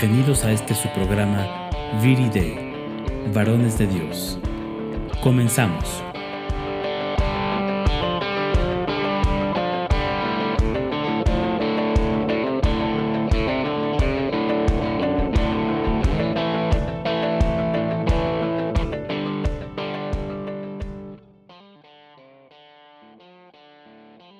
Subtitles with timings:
[0.00, 1.70] Bienvenidos a este su programa
[2.00, 2.72] Viri Day,
[3.34, 4.38] Varones de Dios.
[5.24, 6.04] Comenzamos.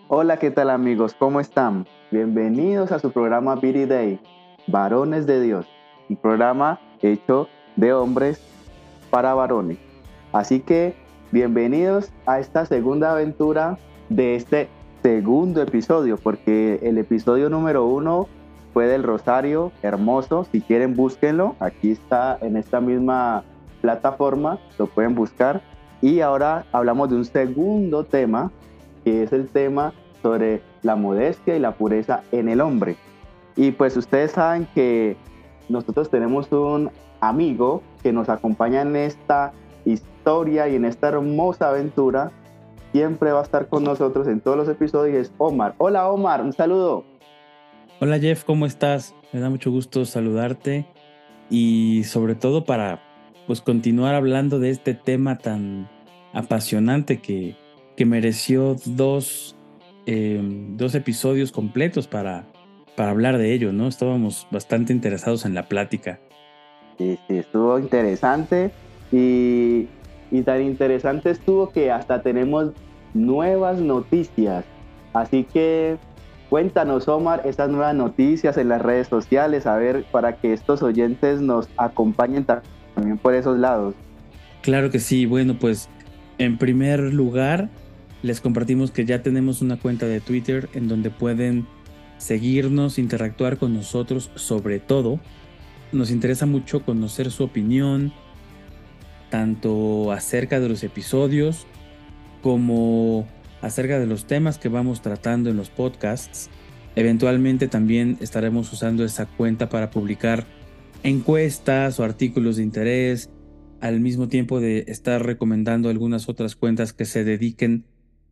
[0.06, 1.14] Hola, ¿qué tal amigos?
[1.18, 1.84] ¿Cómo están?
[2.12, 4.20] Bienvenidos a su programa Beauty Day,
[4.68, 5.66] Varones de Dios,
[6.10, 8.38] un programa hecho de hombres
[9.08, 9.78] para varones.
[10.32, 10.94] Así que
[11.32, 13.78] bienvenidos a esta segunda aventura
[14.10, 14.68] de este
[15.02, 18.28] segundo episodio, porque el episodio número uno
[18.74, 20.44] fue del Rosario, hermoso.
[20.52, 21.56] Si quieren, búsquenlo.
[21.60, 23.44] Aquí está en esta misma
[23.80, 25.62] plataforma, lo pueden buscar.
[26.02, 28.52] Y ahora hablamos de un segundo tema,
[29.02, 32.96] que es el tema sobre la modestia y la pureza en el hombre.
[33.58, 35.16] Y pues ustedes saben que
[35.68, 39.52] nosotros tenemos un amigo que nos acompaña en esta
[39.84, 42.30] historia y en esta hermosa aventura.
[42.92, 45.26] Siempre va a estar con nosotros en todos los episodios.
[45.26, 45.74] Es Omar.
[45.78, 47.04] Hola Omar, un saludo.
[48.00, 49.16] Hola Jeff, ¿cómo estás?
[49.32, 50.86] Me da mucho gusto saludarte
[51.50, 53.02] y sobre todo para
[53.48, 55.90] pues continuar hablando de este tema tan
[56.32, 57.56] apasionante que,
[57.96, 59.58] que mereció dos
[60.10, 62.46] Em, dos episodios completos para,
[62.98, 63.86] para hablar de ello, ¿no?
[63.86, 66.18] Estábamos bastante interesados en la plática.
[66.98, 68.72] Sí, sí, estuvo interesante
[69.12, 69.86] y,
[70.32, 72.72] y tan interesante estuvo que hasta tenemos
[73.14, 74.64] nuevas noticias.
[75.12, 75.96] Así que
[76.50, 81.40] cuéntanos, Omar, esas nuevas noticias en las redes sociales, a ver, para que estos oyentes
[81.40, 83.94] nos acompañen también por esos lados.
[84.62, 85.88] Claro que sí, bueno, pues
[86.38, 87.68] en primer lugar,
[88.22, 91.64] les compartimos que ya tenemos una cuenta de Twitter en donde pueden
[92.18, 95.20] seguirnos, interactuar con nosotros sobre todo.
[95.92, 98.12] Nos interesa mucho conocer su opinión,
[99.30, 101.66] tanto acerca de los episodios
[102.42, 103.26] como
[103.62, 106.50] acerca de los temas que vamos tratando en los podcasts.
[106.94, 110.46] Eventualmente también estaremos usando esa cuenta para publicar
[111.02, 113.30] encuestas o artículos de interés,
[113.80, 117.84] al mismo tiempo de estar recomendando algunas otras cuentas que se dediquen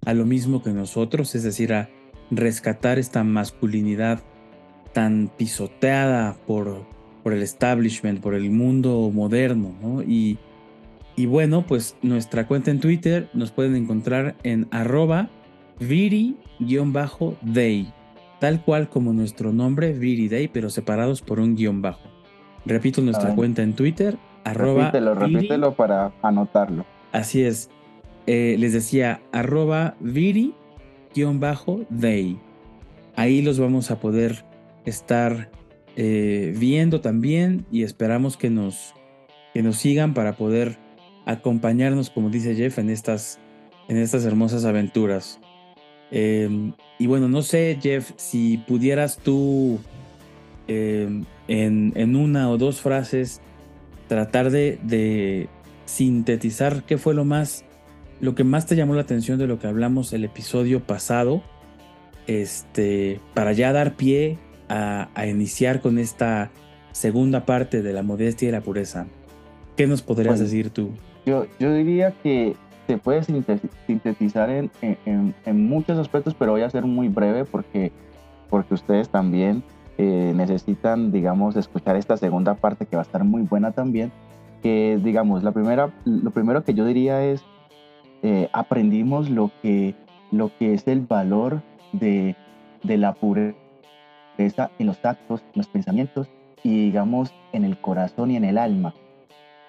[0.05, 1.89] a lo mismo que nosotros, es decir, a
[2.31, 4.21] rescatar esta masculinidad
[4.93, 6.85] tan pisoteada por,
[7.23, 10.03] por el establishment, por el mundo moderno, ¿no?
[10.03, 10.39] Y,
[11.17, 15.29] y bueno, pues nuestra cuenta en Twitter nos pueden encontrar en arroba
[15.79, 16.23] viri-day,
[18.41, 22.09] tal cual como nuestro nombre, Viri Day, pero separados por un guion bajo.
[22.65, 24.87] Repito nuestra cuenta en Twitter, arroba.
[24.87, 26.85] Repítelo, repítelo para anotarlo.
[27.13, 27.71] Así es,
[28.27, 29.95] eh, les decía arroba
[31.25, 32.39] viri-day.
[33.15, 34.45] Ahí los vamos a poder
[34.85, 35.51] estar
[35.97, 38.95] eh, viendo también y esperamos que nos,
[39.55, 40.79] que nos sigan para poder
[41.25, 43.41] acompañarnos, como dice Jeff, en estas,
[43.89, 45.41] en estas hermosas aventuras.
[46.11, 49.79] Em, y bueno, no sé, Jeff, si pudieras tú
[50.69, 53.41] em, en, en, una o dos frases
[54.07, 55.49] tratar de
[55.87, 57.65] sintetizar qué fue lo más
[58.21, 61.43] lo que más te llamó la atención de lo que hablamos el episodio pasado,
[62.27, 64.39] este, para ya dar pie
[64.69, 66.51] a, iniciar con esta
[66.93, 69.07] segunda parte de la modestia y la pureza.
[69.77, 70.91] ¿Qué nos podrías decir tú?
[71.27, 72.57] Yo, yo diría que
[72.87, 77.93] se puede sintetizar en, en, muchos aspectos, pero voy a ser muy breve porque,
[78.49, 79.63] porque ustedes también
[79.99, 84.13] eh, necesitan, digamos, escuchar esta segunda parte que va a estar muy buena también.
[84.63, 87.45] Que, digamos, la primera, lo primero que yo diría es
[88.27, 89.95] eh, aprendimos lo que,
[90.33, 92.35] lo que es el valor de,
[92.83, 93.55] de la pureza
[94.37, 96.29] en los actos, en los pensamientos
[96.65, 98.95] y digamos en el corazón y en el alma.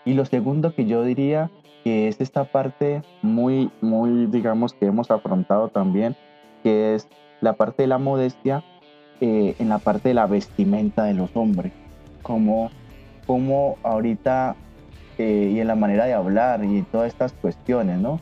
[0.06, 1.52] Y lo segundo que yo diría
[1.84, 6.16] que es esta parte muy, muy, digamos, que hemos afrontado también,
[6.64, 7.08] que es
[7.42, 8.64] la parte de la modestia
[9.22, 11.74] eh, en la parte de la vestimenta de los hombres,
[12.24, 12.72] como,
[13.28, 14.56] como ahorita
[15.20, 18.20] eh, y en la manera de hablar y todas estas cuestiones, ¿no?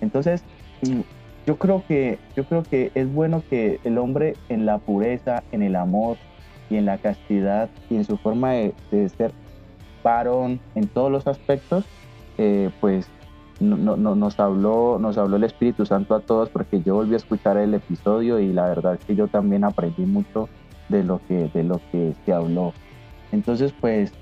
[0.00, 0.42] Entonces,
[0.82, 1.00] mm,
[1.46, 5.62] yo creo que, yo creo que es bueno que el hombre en la pureza, en
[5.62, 6.16] el amor
[6.68, 8.74] y en la castidad y en su forma de,
[9.16, 9.32] ser
[10.02, 11.84] varón en todos los aspectos,
[12.36, 13.08] eh, pues
[13.60, 17.56] no, nos, habló, nos habló el Espíritu Santo a todos porque yo volví a escuchar
[17.56, 20.48] el episodio y la verdad es que yo también aprendí mucho
[20.88, 22.72] de lo que, de lo que se habló.
[23.32, 24.12] Entonces, pues,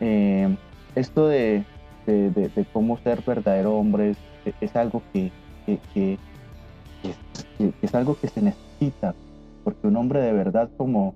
[0.00, 0.56] eh,
[0.94, 1.64] esto de,
[2.06, 4.14] de, cómo ser verdadero hombre
[4.60, 5.30] es algo que,
[7.82, 9.14] es algo que se necesita,
[9.64, 11.14] porque un hombre de verdad como,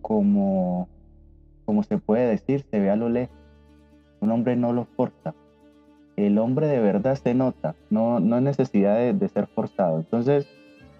[0.00, 0.88] como,
[1.64, 3.36] como se puede decir, se ve a lo lejos.
[4.20, 5.34] Un hombre no lo forza.
[6.16, 9.98] El hombre de verdad se nota, no, no necesidad de, ser forzado.
[9.98, 10.48] Entonces,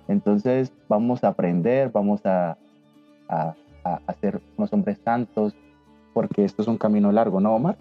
[0.09, 2.59] entonces vamos a aprender, vamos a,
[3.29, 3.55] a,
[3.85, 5.55] a, ser unos hombres santos,
[6.12, 7.77] porque esto es un camino largo, ¿no, Omar?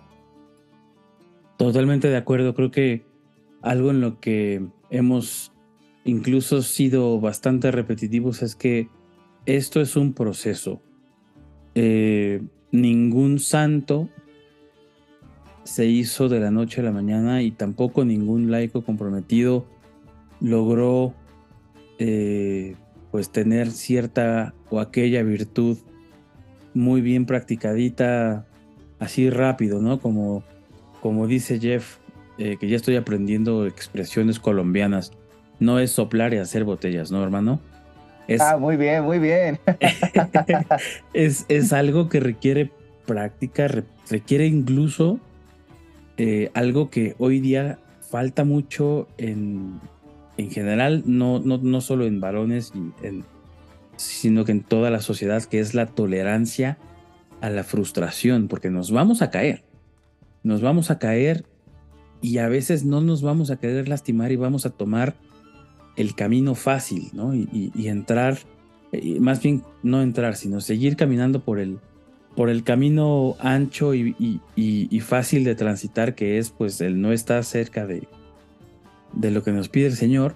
[1.58, 2.54] Totalmente de acuerdo.
[2.54, 3.06] Creo que
[3.62, 5.52] algo en lo que hemos
[6.06, 8.90] incluso sido bastante repetitivos es que
[9.46, 10.82] esto es un proceso.
[11.76, 12.42] Eh,
[12.72, 14.10] ningún santo
[15.64, 19.66] se hizo de la noche a la mañana y tampoco ningún laico comprometido
[20.42, 21.14] logró
[22.00, 22.76] eh,
[23.12, 25.78] pues tener cierta o aquella virtud
[26.74, 28.46] muy bien practicadita
[29.00, 30.00] así rápido, ¿no?
[30.00, 30.44] Como,
[31.04, 31.98] como dice Jeff,
[32.38, 35.12] eh, que ya estoy aprendiendo expresiones colombianas.
[35.60, 37.60] No es soplar y hacer botellas, ¿no, hermano?
[38.40, 39.60] ah, muy bien, muy bien.
[41.14, 42.72] es, es, algo que requiere
[43.06, 43.68] práctica,
[44.10, 45.20] requiere incluso
[46.16, 47.80] eh, algo que hoy día
[48.10, 49.82] falta mucho en,
[50.38, 52.72] en general, no, no, no solo en varones,
[53.98, 56.78] sino que en toda la sociedad, que es la tolerancia
[57.42, 59.66] a la frustración, porque nos vamos a caer,
[60.44, 61.46] nos vamos a caer
[62.22, 65.16] y a veces no nos vamos a querer lastimar y vamos a tomar
[65.96, 67.36] el camino fácil, ¿no?
[67.36, 68.38] Y, entrar,
[69.20, 71.80] más bien no entrar, sino seguir caminando por el,
[72.36, 77.86] por el camino ancho y, fácil de transitar, que es pues el no estar cerca
[77.86, 78.08] de,
[79.14, 80.36] de lo que nos pide el Señor,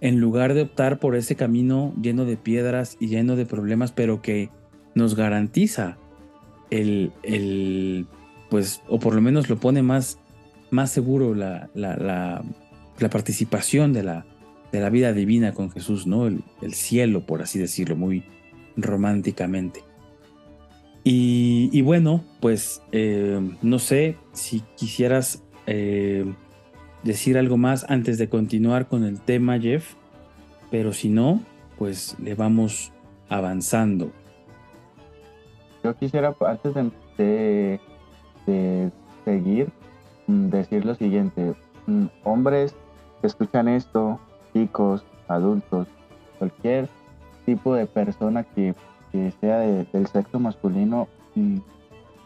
[0.00, 4.22] en lugar de optar por ese camino lleno de piedras y lleno de problemas, pero
[4.22, 4.50] que
[4.94, 5.98] nos garantiza
[6.70, 8.06] el, el
[8.50, 10.18] pues, o por lo menos lo pone más,
[10.70, 12.42] más seguro la, la,
[12.98, 14.26] la participación de la,
[14.74, 16.26] de la vida divina con Jesús, ¿no?
[16.26, 18.24] El, cielo, por así decirlo, muy
[18.76, 19.84] románticamente.
[21.06, 26.24] Y, bueno, pues eh, no sé si quisieras eh,
[27.02, 29.94] decir algo más antes de continuar con el tema, Jeff,
[30.70, 31.42] pero si no,
[31.78, 32.90] pues le vamos
[33.28, 34.12] avanzando.
[35.84, 37.80] Yo quisiera, antes de, de
[38.44, 39.72] seguir,
[40.26, 41.54] mm, decir lo siguiente.
[41.86, 42.74] Mm, hombres
[43.20, 44.18] que escuchan esto,
[44.52, 45.88] chicos, adultos,
[46.38, 46.88] cualquier
[47.46, 48.74] tipo de persona que,
[49.40, 51.06] sea del sexo masculino,
[51.36, 51.58] mm,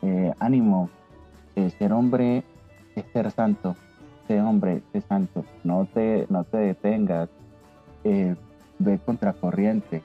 [0.03, 0.89] eh, ánimo,
[1.79, 2.45] ser hombre
[2.95, 3.75] es ser santo,
[4.27, 7.29] ser hombre es santo, no te, no te detengas,
[8.05, 8.37] eh,
[8.79, 10.03] ve contracorriente,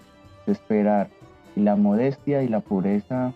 [0.48, 1.10] esperar,
[1.56, 3.33] y la modestia y la pureza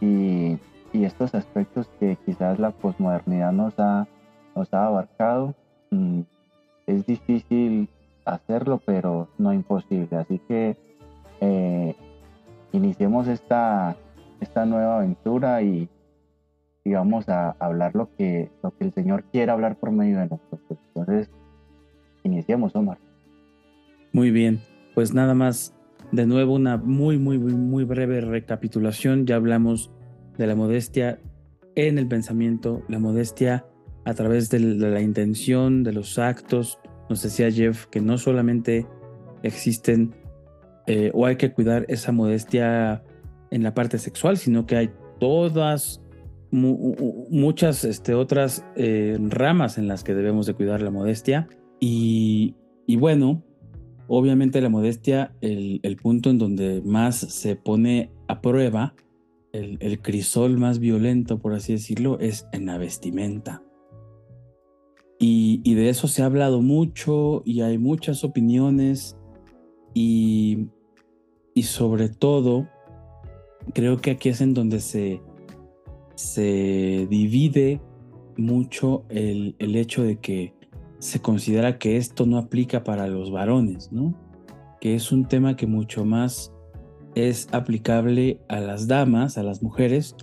[0.00, 0.58] y,
[0.92, 4.06] estos aspectos que quizás la posmodernidad nos ha,
[4.54, 5.54] nos ha abarcado,
[5.90, 6.20] mm,
[6.86, 7.88] es difícil
[8.24, 10.16] hacerlo, pero no imposible.
[10.16, 10.76] Así que
[11.40, 11.94] eh,
[12.72, 13.96] iniciemos esta,
[14.40, 15.88] esta nueva aventura y,
[16.84, 20.76] vamos a hablar lo que, lo que el Señor quiere hablar por medio de nosotros.
[20.88, 21.30] Entonces,
[22.24, 22.98] iniciemos, Omar.
[24.12, 24.60] Muy bien,
[24.96, 25.72] pues nada más,
[26.10, 29.24] de nuevo una muy, muy, muy breve recapitulación.
[29.24, 29.92] Ya hablamos
[30.40, 31.20] de la modestia
[31.74, 33.66] en el pensamiento, la modestia
[34.04, 36.78] a través de la intención, de los actos.
[37.08, 38.86] Nos decía Jeff que no solamente
[39.42, 40.14] existen
[40.86, 43.04] eh, o hay que cuidar esa modestia
[43.50, 46.00] en la parte sexual, sino que hay todas,
[46.50, 51.48] muchas este, otras eh, ramas en las que debemos de cuidar la modestia.
[51.78, 52.54] Y,
[52.98, 53.42] bueno,
[54.08, 58.94] obviamente la modestia, el, punto en donde más se pone a prueba,
[59.52, 63.62] el, el crisol más violento, por así decirlo, es en la vestimenta.
[65.22, 69.18] Y, de eso se ha hablado mucho y hay muchas opiniones
[69.92, 70.68] y,
[71.54, 72.66] y sobre todo
[73.74, 75.20] creo que aquí es en donde se,
[76.14, 77.82] se divide
[78.38, 80.54] mucho el, el, hecho de que
[81.00, 84.14] se considera que esto no aplica para los varones, ¿no?
[84.80, 86.50] Que es un tema que mucho más
[87.14, 90.16] es aplicable a las damas, a las mujeres,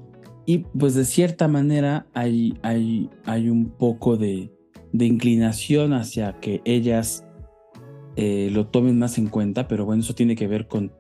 [0.46, 4.50] y pues de cierta manera hay, hay, hay un poco de,
[4.94, 7.27] inclinación hacia que ellas
[8.15, 10.91] eh, lo tomen más en cuenta, pero bueno, eso tiene que ver con,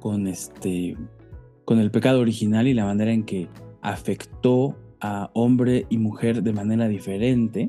[0.00, 0.96] con, este,
[1.64, 3.48] con el pecado original y la manera en que
[3.82, 7.68] afectó a hombre y mujer de manera diferente.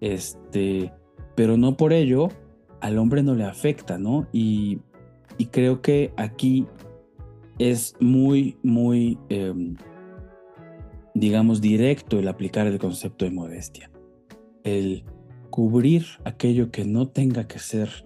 [0.00, 0.92] Este,
[1.36, 2.28] pero no por ello
[2.80, 4.26] al hombre no le afecta, ¿no?
[4.32, 4.80] Y,
[5.46, 6.66] creo que aquí
[7.58, 9.76] es muy, muy, em,
[11.14, 13.92] digamos, directo el aplicar el concepto de modestia
[14.64, 15.04] el
[15.50, 18.04] cubrir aquello que no tenga que ser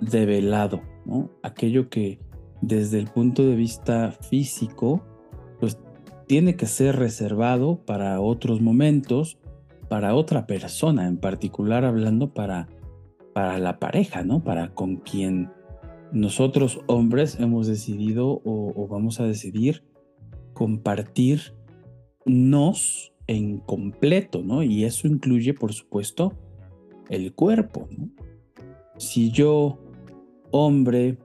[0.00, 1.30] develado, ¿no?
[1.42, 2.20] aquello que,
[2.60, 5.04] desde el punto de vista físico,
[5.60, 5.78] pues
[6.26, 9.38] tiene que ser reservado para otros momentos,
[9.88, 12.68] para otra persona, en particular hablando para,
[13.32, 14.44] para la pareja, ¿no?
[14.44, 15.50] Para con quien
[16.12, 19.84] nosotros hombres hemos decidido o, vamos a decidir
[20.54, 21.54] compartir
[22.24, 24.62] nos en completo, ¿no?
[24.62, 26.32] Y eso incluye, por supuesto,
[27.10, 28.08] el cuerpo, ¿no?
[28.96, 29.78] Si yo,
[30.50, 31.18] hombre,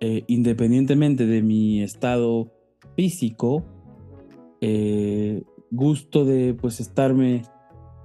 [0.00, 2.52] eh, independientemente de mi estado
[2.96, 3.64] físico,
[4.60, 7.42] eh, gusto de pues estarme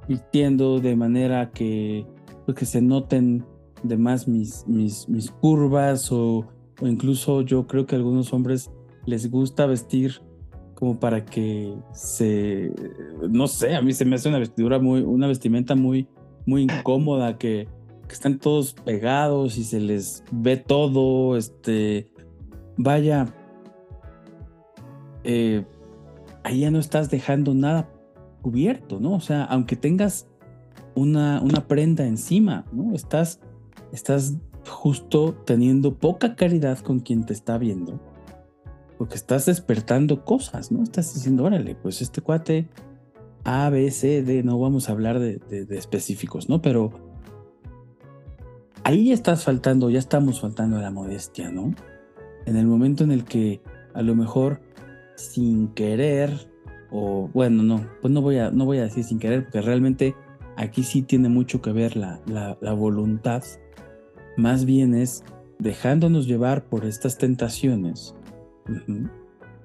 [0.07, 2.05] vistiendo de manera que,
[2.45, 3.45] pues, que se noten
[3.83, 6.45] de más mis, mis, mis curvas o,
[6.81, 8.71] o, incluso yo creo que a algunos hombres
[9.05, 10.21] les gusta vestir
[10.75, 12.71] como para que se,
[13.29, 16.07] no sé, a mí se me hace una vestidura muy, una vestimenta muy,
[16.45, 17.67] muy incómoda que,
[18.07, 22.11] que están todos pegados y se les ve todo, este,
[22.77, 23.27] vaya,
[25.25, 25.65] eh,
[26.43, 27.89] ahí ya no estás dejando nada
[28.41, 29.13] cubierto, ¿no?
[29.13, 30.27] O sea, aunque tengas
[30.95, 32.93] una, una prenda encima, ¿no?
[32.93, 33.39] Estás,
[33.91, 34.35] estás
[34.67, 37.99] justo teniendo poca caridad con quien te está viendo,
[38.97, 40.83] porque estás despertando cosas, ¿no?
[40.83, 42.67] Estás diciendo, órale, pues este cuate
[43.43, 46.61] A, B, C, D, no vamos a hablar de, de específicos, ¿no?
[46.61, 46.91] Pero
[48.83, 51.73] ahí estás faltando, ya estamos faltando a la modestia, ¿no?
[52.45, 53.61] En el momento en el que
[53.93, 54.61] a lo mejor
[55.15, 56.49] sin querer
[56.91, 60.15] o bueno, no, pues no voy a, no voy a decir sin querer, porque realmente
[60.55, 63.43] aquí sí tiene mucho que ver la, la, voluntad.
[64.39, 65.25] Más bien es
[65.59, 68.15] dejándonos llevar por estas tentaciones.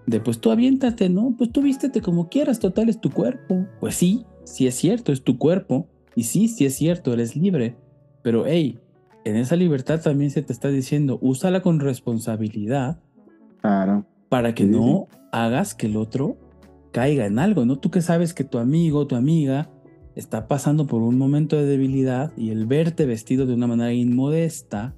[0.05, 1.33] De pues tú aviéntate, ¿no?
[1.39, 3.67] Pues tú vístete como quieras, total es tu cuerpo.
[3.79, 5.87] Pues sí, sí es cierto, es tu cuerpo.
[6.17, 7.77] Y sí, sí es cierto, eres libre.
[8.23, 8.81] Pero hey,
[9.25, 12.99] en esa libertad también se te está diciendo, úsala con responsabilidad.
[13.61, 14.05] Claro.
[14.29, 16.37] Para que no hagas que el otro
[16.91, 17.79] caiga en algo, ¿no?
[17.79, 19.71] Tú que sabes que tu amigo, tu amiga
[20.15, 24.95] está pasando por un momento de debilidad y el verte vestido de una manera inmodesta,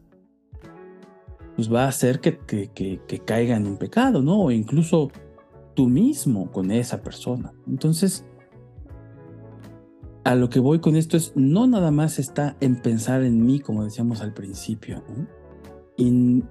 [1.54, 4.42] pues va a hacer que, que, caiga en un pecado, ¿no?
[4.42, 5.10] O incluso
[5.74, 7.52] tú mismo con esa persona.
[7.66, 8.26] Entonces,
[10.24, 13.60] a lo que voy con esto es, no nada más está en pensar en mí,
[13.60, 15.26] como decíamos al principio, ¿no?
[15.96, 16.44] y,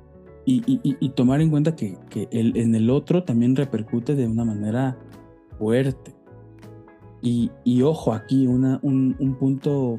[0.45, 1.97] y, tomar en cuenta que,
[2.31, 4.97] el, en el otro también repercute de una manera
[5.57, 6.14] fuerte.
[7.21, 9.97] Y, ojo aquí, una, un, punto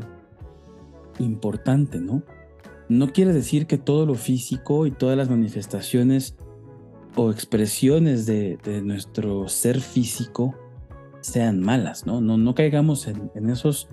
[1.19, 2.23] importante, ¿no?
[2.89, 6.37] No quiere decir que todo lo físico y todas las manifestaciones
[7.17, 10.55] o expresiones de, nuestro ser físico
[11.21, 12.21] sean malas, ¿no?
[12.21, 13.89] No, no caigamos en, en, esos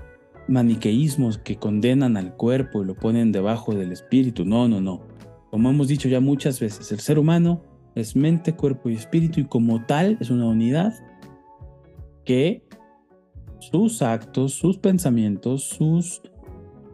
[0.47, 4.45] maniqueísmos que condenan al cuerpo y lo ponen debajo del espíritu.
[4.45, 5.01] No, no, no.
[5.49, 7.63] Como hemos dicho ya muchas veces, el ser humano
[7.95, 10.93] es mente, cuerpo y espíritu y como tal es una unidad
[12.25, 12.63] que
[13.71, 16.21] sus actos, sus pensamientos, sus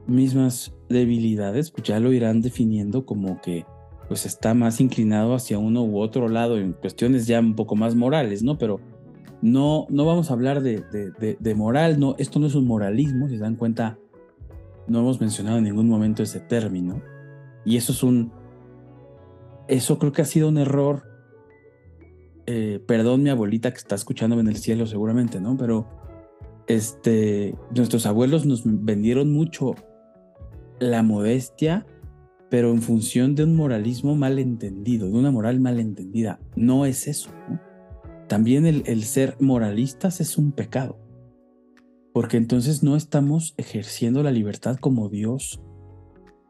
[0.07, 3.65] mismas debilidades, pues ya lo irán definiendo como que
[4.07, 7.95] pues está más inclinado hacia uno u otro lado en cuestiones ya un poco más
[7.95, 8.57] morales, ¿no?
[8.57, 8.79] Pero
[9.41, 10.83] no, no vamos a hablar de,
[11.39, 13.99] de, moral, no, esto no es un moralismo, si se dan cuenta,
[14.87, 17.01] no hemos mencionado en ningún momento ese término.
[17.63, 18.31] Y eso es un,
[19.67, 21.03] eso creo que ha sido un error
[22.51, 25.55] eh, perdón mi abuelita que está escuchándome en el cielo seguramente, ¿no?
[25.55, 25.85] Pero
[26.69, 29.75] este, nuestros abuelos nos vendieron mucho
[30.79, 31.85] la modestia,
[32.49, 36.39] pero en función de un moralismo mal entendido, de una moral mal entendida.
[36.55, 37.31] No es eso.
[37.49, 37.59] ¿no?
[38.27, 40.97] También el, el ser moralistas es un pecado,
[42.13, 45.61] porque entonces no estamos ejerciendo la libertad como Dios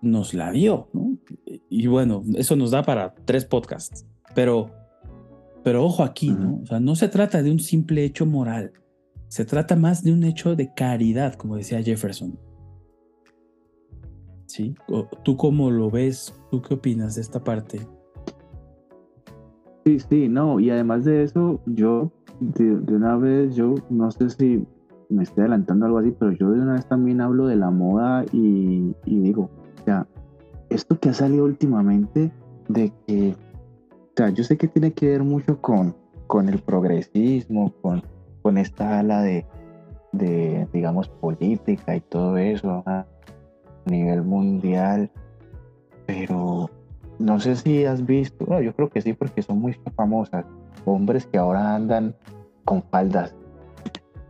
[0.01, 1.17] nos la dio, ¿no?
[1.69, 4.71] Y bueno, eso nos da para tres podcasts, pero
[5.63, 6.61] pero ojo aquí, ¿no?
[6.63, 8.71] O sea, no se trata de un simple hecho moral,
[9.29, 12.37] se trata más de un hecho de caridad, como decía Jefferson.
[14.47, 14.75] ¿Sí?
[15.23, 16.35] ¿Tú cómo lo ves?
[16.51, 17.79] ¿Tú qué opinas de esta parte?
[19.85, 24.65] Sí, sí, no, y además de eso, yo de, una vez, yo no sé si
[25.09, 28.25] me estoy adelantando algo así, pero yo de una vez también hablo de la moda
[28.31, 29.49] y, y digo,
[29.81, 30.07] o sea,
[30.69, 32.31] esto que ha salido últimamente
[32.67, 33.35] de que
[34.33, 35.95] yo sé que tiene que ver mucho con,
[36.27, 38.03] con el progresismo, con,
[38.41, 39.45] con esta ala de,
[40.11, 43.05] de, digamos, política y todo eso a
[43.85, 45.09] nivel mundial,
[46.05, 46.69] pero
[47.19, 50.45] no sé si has visto, no, yo creo que sí, porque son muy famosas,
[50.85, 52.15] hombres que ahora andan
[52.65, 53.35] con faldas,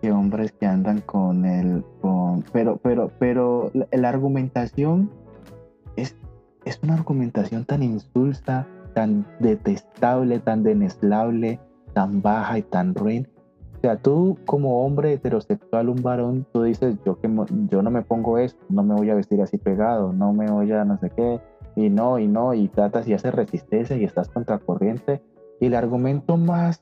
[0.01, 5.11] que hombres que andan con el, con, pero, pero, pero la, la argumentación
[5.95, 6.15] es,
[6.65, 11.59] es una argumentación tan insulsa, tan detestable, tan deneslable,
[11.93, 13.27] tan baja y tan ruin.
[13.79, 17.29] O sea, tú como hombre heterosexual, un varón, tú dices, yo, que,
[17.69, 20.69] yo no me pongo eso, no me voy a vestir así pegado, no me voy
[20.73, 21.39] a no sé qué,
[21.77, 25.21] y no, y no, y tratas y haces resistencia y estás contracorriente.
[25.61, 26.81] Y el argumento más,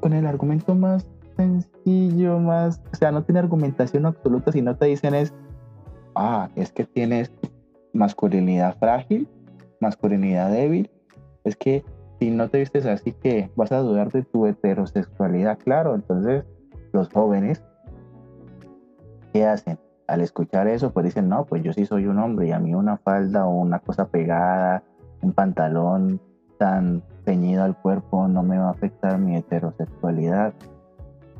[0.00, 1.06] con el argumento más
[1.38, 5.32] sencillo, más, o sea, no tiene argumentación absoluta, si no te dicen es,
[6.14, 7.32] ah, es que tienes
[7.94, 9.26] masculinidad frágil,
[9.80, 10.90] masculinidad débil,
[11.44, 11.82] es que
[12.22, 16.44] si no te vistes así que vas a dudar de tu heterosexualidad, claro, entonces
[16.92, 17.64] los jóvenes,
[19.32, 19.80] ¿qué hacen?
[20.06, 22.76] Al escuchar eso, pues dicen, no, pues yo sí soy un hombre y a mí
[22.76, 24.84] una falda o una cosa pegada,
[25.20, 26.20] un pantalón
[26.60, 30.52] tan ceñido al cuerpo no me va a afectar mi heterosexualidad.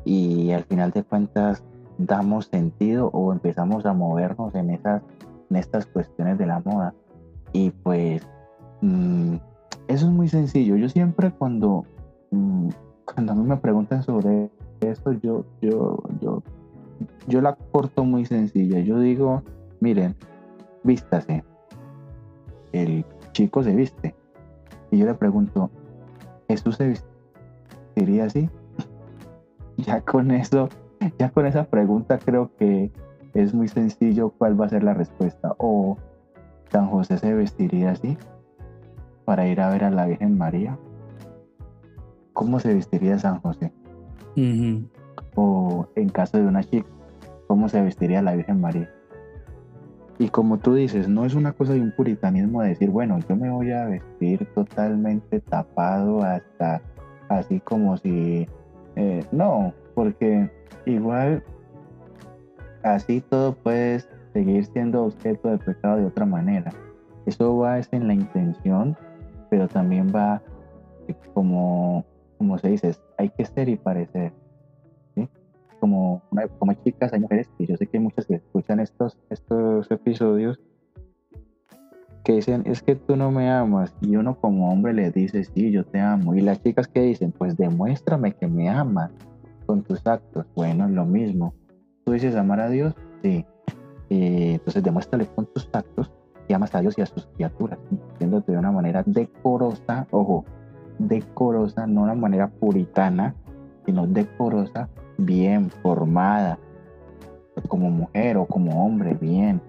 [0.03, 1.63] Y al final de cuentas
[1.97, 5.01] damos sentido o empezamos a movernos en, esas,
[5.49, 6.93] en estas cuestiones de la moda.
[7.53, 8.27] Y pues
[8.81, 9.37] mm,
[9.93, 10.75] eso es muy sencillo.
[10.75, 11.85] Yo siempre cuando,
[12.31, 12.69] mm,
[13.05, 14.49] cuando a mí me preguntan sobre
[14.81, 16.41] eso, yo, yo, yo,
[17.27, 18.79] yo la corto muy sencilla.
[18.79, 19.43] Yo digo,
[19.79, 20.15] miren,
[20.83, 21.43] vístase.
[22.71, 24.15] El chico se viste.
[24.91, 25.69] Y yo le pregunto,
[26.47, 26.87] ¿Jesús se
[27.95, 28.49] vestiría así?
[29.77, 30.69] ya con eso,
[31.19, 32.91] ya con esa pregunta creo que
[33.33, 35.55] es muy sencillo cuál va a ser la respuesta.
[35.57, 35.97] O
[36.71, 38.17] San José se vestiría así
[39.25, 40.77] para ir a ver a la Virgen María.
[42.33, 43.71] ¿Cómo se vestiría San José?
[45.35, 46.87] O en caso de una chica,
[47.47, 48.89] ¿cómo se vestiría la Virgen María?
[50.19, 53.35] Y como tú dices, no es una cosa de un puritanismo de decir, bueno, yo
[53.35, 56.81] me voy a vestir totalmente tapado hasta
[57.29, 58.47] así como si...
[58.95, 60.51] Eh, no, porque
[60.85, 61.43] igual
[62.83, 66.71] así todo puede seguir siendo objeto de pecado de otra manera.
[67.25, 68.97] Eso va es en la intención,
[69.53, 70.41] pero también va
[71.35, 72.03] como,
[72.39, 74.33] como se dice, hay que ser y parecer.
[75.79, 76.23] Como,
[76.57, 80.59] como chicas, hay mujeres, y yo sé que hay muchas que escuchan estos, estos episodios
[82.23, 85.69] que dicen, es que tú no me amas, y uno como hombre le dice, sí,
[85.69, 89.11] yo te amo, y las chicas que dicen, pues demuéstrame que me amas
[89.67, 91.53] con tus actos, bueno, lo mismo,
[92.05, 93.45] tú dices amar a Dios, sí,
[94.09, 96.11] y entonces demuéstrale con tus actos
[96.53, 97.79] que amas a Dios y a sus criaturas,
[98.19, 100.45] siéndote de una manera decorosa, ojo,
[100.99, 103.33] decorosa, no una manera puritana,
[103.87, 104.87] sino decorosa,
[105.17, 106.59] bien formada,
[107.67, 109.59] como mujer o como hombre, bien,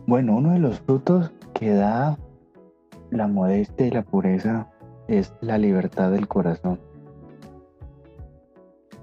[0.06, 2.18] Bueno, uno de los frutos que da
[3.10, 4.70] la modestia y la pureza
[5.08, 6.80] es la libertad del corazón.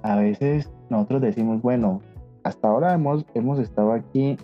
[0.04, 2.02] A veces nosotros decimos, bueno,
[2.44, 4.38] hasta ahora hemos, hemos estado aquí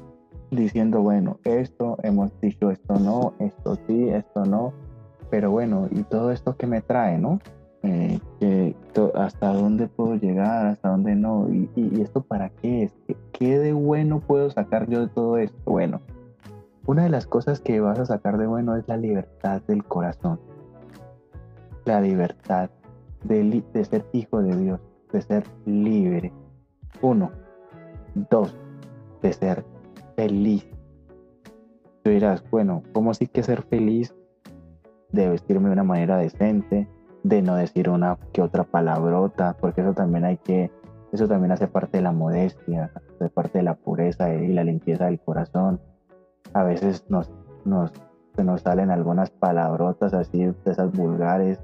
[0.52, 4.74] diciendo, bueno, esto hemos dicho, esto no, esto sí, esto no.
[5.30, 7.40] pero bueno, y todo esto que me trae, ¿no?
[7.84, 8.20] Eh,
[9.16, 12.94] hasta dónde puedo llegar, hasta dónde no, y, y, esto para qué es,
[13.32, 15.58] ¿Qué, de bueno puedo sacar yo de todo esto.
[15.66, 16.02] Bueno,
[16.86, 20.40] una de las cosas que vas a sacar de bueno es la libertad del corazón,
[21.86, 22.70] la libertad
[23.24, 24.80] de, de ser hijo de Dios,
[25.14, 26.34] de ser libre.
[27.02, 27.32] Uno,
[28.30, 28.56] dos,
[29.22, 29.64] de ser
[30.18, 30.68] feliz.
[32.04, 34.14] Tú dirás, bueno, ¿cómo sí que ser feliz?
[35.12, 36.90] De vestirme de una manera decente,
[37.24, 40.72] de no decir una que otra palabrota, porque eso también hay que,
[41.14, 45.06] eso también hace parte de la modestia, hace parte de la pureza y la limpieza
[45.06, 45.80] del corazón.
[46.54, 47.32] A veces nos,
[47.64, 47.92] nos,
[48.44, 51.60] nos salen algunas palabrotas así, de esas vulgares,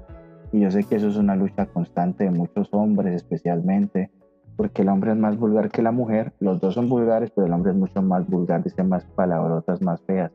[0.52, 4.12] y yo sé que eso es una lucha constante de muchos hombres especialmente,
[4.56, 7.52] porque el hombre es más vulgar que la mujer, los dos son vulgares, pero el
[7.52, 10.32] hombre es mucho más vulgar, dice más palabrotas más feas.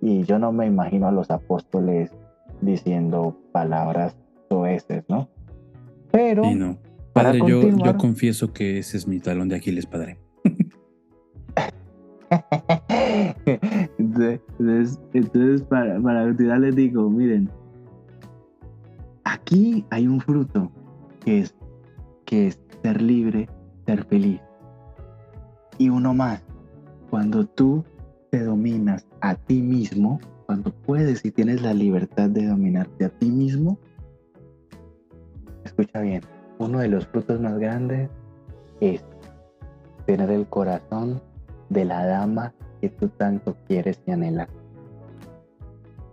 [0.00, 2.10] Y yo no me imagino a los apóstoles
[2.60, 4.16] diciendo palabras
[4.48, 5.28] soeces, ¿no?
[6.10, 6.42] Pero...
[6.54, 6.78] no.
[7.12, 10.18] Padre, yo, yo confieso que ese es mi talón de Aquiles, padre.
[13.98, 17.48] entonces, entonces, para, para les digo, miren,
[19.22, 20.72] aquí hay un fruto
[21.24, 21.54] que es,
[22.24, 23.48] que es ser libre,
[23.86, 24.40] ser feliz.
[25.78, 26.42] Y uno más,
[27.10, 27.84] cuando tú
[28.30, 33.30] te dominas a ti mismo, cuando puedes y tienes la libertad de dominarte a ti
[33.30, 33.78] mismo,
[35.64, 36.22] escucha bien,
[36.58, 38.10] uno de los frutos más grandes
[38.80, 39.04] es
[40.06, 41.22] tener el corazón
[41.70, 44.48] de la dama que tú tanto quieres y anhelas.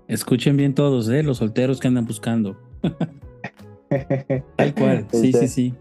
[0.07, 1.23] Escuchen bien todos, ¿eh?
[1.23, 2.57] los solteros que andan buscando.
[4.55, 5.75] Tal cual, sí, sí, sí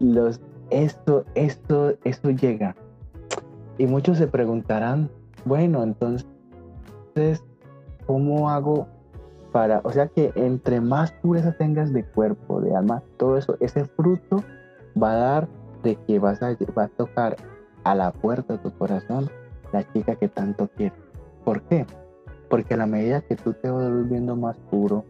[0.00, 2.74] los, esto, esto, esto llega.
[3.78, 5.10] Y muchos se preguntarán,
[5.44, 6.26] bueno, entonces,
[8.06, 8.88] ¿cómo hago
[9.52, 13.84] para, o sea que entre más pureza tengas de cuerpo, de alma, todo eso, ese
[13.84, 14.44] fruto
[15.00, 15.48] va a dar
[15.82, 17.36] de que vas a, va a tocar
[17.84, 19.30] a la puerta de tu corazón
[19.72, 20.98] la chica que tanto quieres.
[21.44, 21.86] ¿Por qué?
[22.48, 25.04] Porque a la medida que tú te vas volviendo más puro,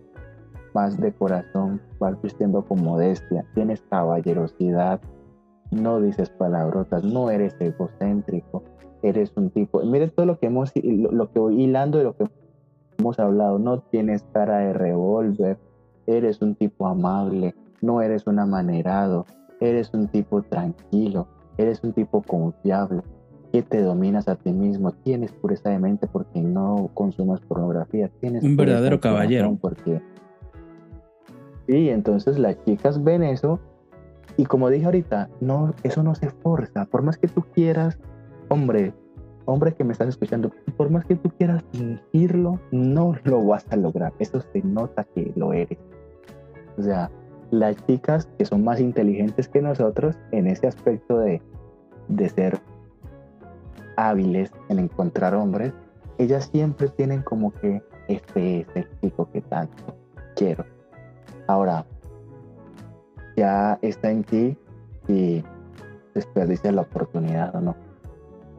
[0.74, 5.00] más de corazón, vas vistiendo con modestia, tienes caballerosidad,
[5.70, 8.62] no dices palabrotas, no eres egocéntrico,
[9.02, 12.24] eres un tipo, miren todo lo que hemos, lo, que voy hilando de lo que
[12.98, 15.59] hemos hablado, no tienes cara de revólver,
[16.06, 19.26] eres un tipo amable, no eres un amanerado,
[19.61, 23.02] eres un tipo tranquilo, eres un tipo confiable,
[23.52, 28.44] que te dominas a ti mismo, tienes pureza de mente porque no consumas pornografía, tienes
[28.44, 29.56] un verdadero caballero.
[29.61, 30.00] porque
[31.66, 33.61] Sí, entonces las chicas ven eso
[34.37, 36.87] y como dije ahorita, no, eso no se forza.
[36.87, 37.99] Por más que tú quieras,
[38.49, 38.94] hombre,
[39.44, 43.77] hombre que me estás escuchando, por más que tú quieras fingirlo, no lo vas a
[43.77, 44.12] lograr.
[44.18, 45.79] Eso se nota que lo eres.
[46.79, 47.11] O sea,
[47.51, 51.42] las chicas que son más inteligentes que nosotros en ese aspecto de,
[52.09, 52.59] de ser
[53.96, 55.75] hábiles en encontrar hombres,
[56.18, 59.94] ellas siempre tienen como que este es el chico que tanto
[60.35, 60.64] quiero
[61.51, 61.85] Ahora,
[63.37, 64.57] ya está en ti
[65.09, 65.43] y
[66.15, 67.75] desperdicia la oportunidad o no.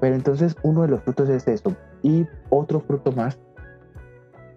[0.02, 1.74] Pero entonces uno de los frutos es eso.
[2.02, 3.40] Y otro fruto más,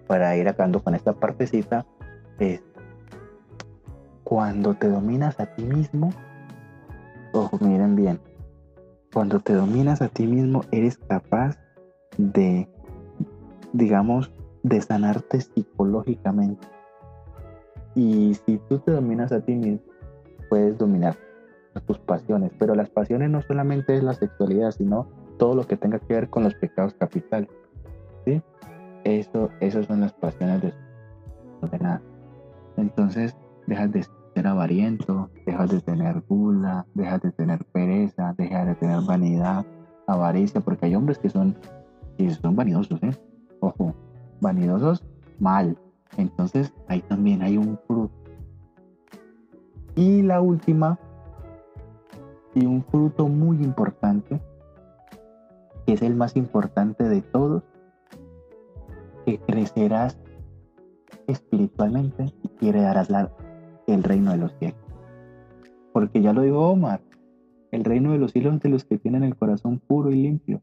[0.09, 1.87] para ir acabando con esta partecita,
[2.41, 2.61] es
[4.25, 6.11] cuando te dominas a ti mismo,
[7.33, 8.19] ojo, miren bien,
[9.13, 11.57] cuando te dominas a ti mismo, eres capaz
[12.19, 12.69] de,
[13.73, 14.33] digamos,
[14.65, 16.74] de sanarte psicológicamente.
[17.95, 19.81] Y si tú te dominas a ti mismo,
[20.49, 21.17] puedes dominar
[21.87, 22.53] tus pasiones.
[22.59, 26.31] Pero las pasiones no solamente es la sexualidad, sino todo lo que tenga que ver
[26.31, 27.49] con los pecados capitales.
[28.25, 28.43] ¿sí?
[29.05, 30.73] Eso, esas son las pasiones de,
[31.81, 32.01] nada.
[32.77, 34.05] Entonces, dejas de
[34.35, 39.65] ser avariento, dejas de tener gula, dejas de tener pereza, dejas de tener vanidad,
[40.07, 41.57] avaricia, porque hay hombres que son,
[42.19, 43.13] y son vanidosos, ¿eh?
[43.61, 43.95] Ojo,
[44.41, 45.05] vanidosos
[45.39, 45.79] mal,
[46.17, 48.15] entonces ahí también hay un fruto.
[49.97, 50.99] Y la última,
[52.55, 54.41] y un fruto muy importante,
[55.87, 57.63] que es el más importante de todos,
[59.25, 60.19] que crecerás
[61.27, 63.09] espiritualmente y que heredarás
[63.87, 64.79] el reino de los cielos.
[65.93, 67.01] Porque ya lo dijo Omar,
[67.71, 70.61] el reino de los cielos de los que tienen el corazón puro y limpio.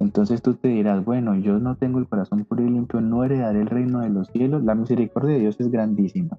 [0.00, 3.60] Entonces tú te dirás, bueno, yo no tengo el corazón puro y limpio, no heredaré
[3.60, 4.64] el reino de los cielos.
[4.64, 6.38] La misericordia de Dios es grandísima.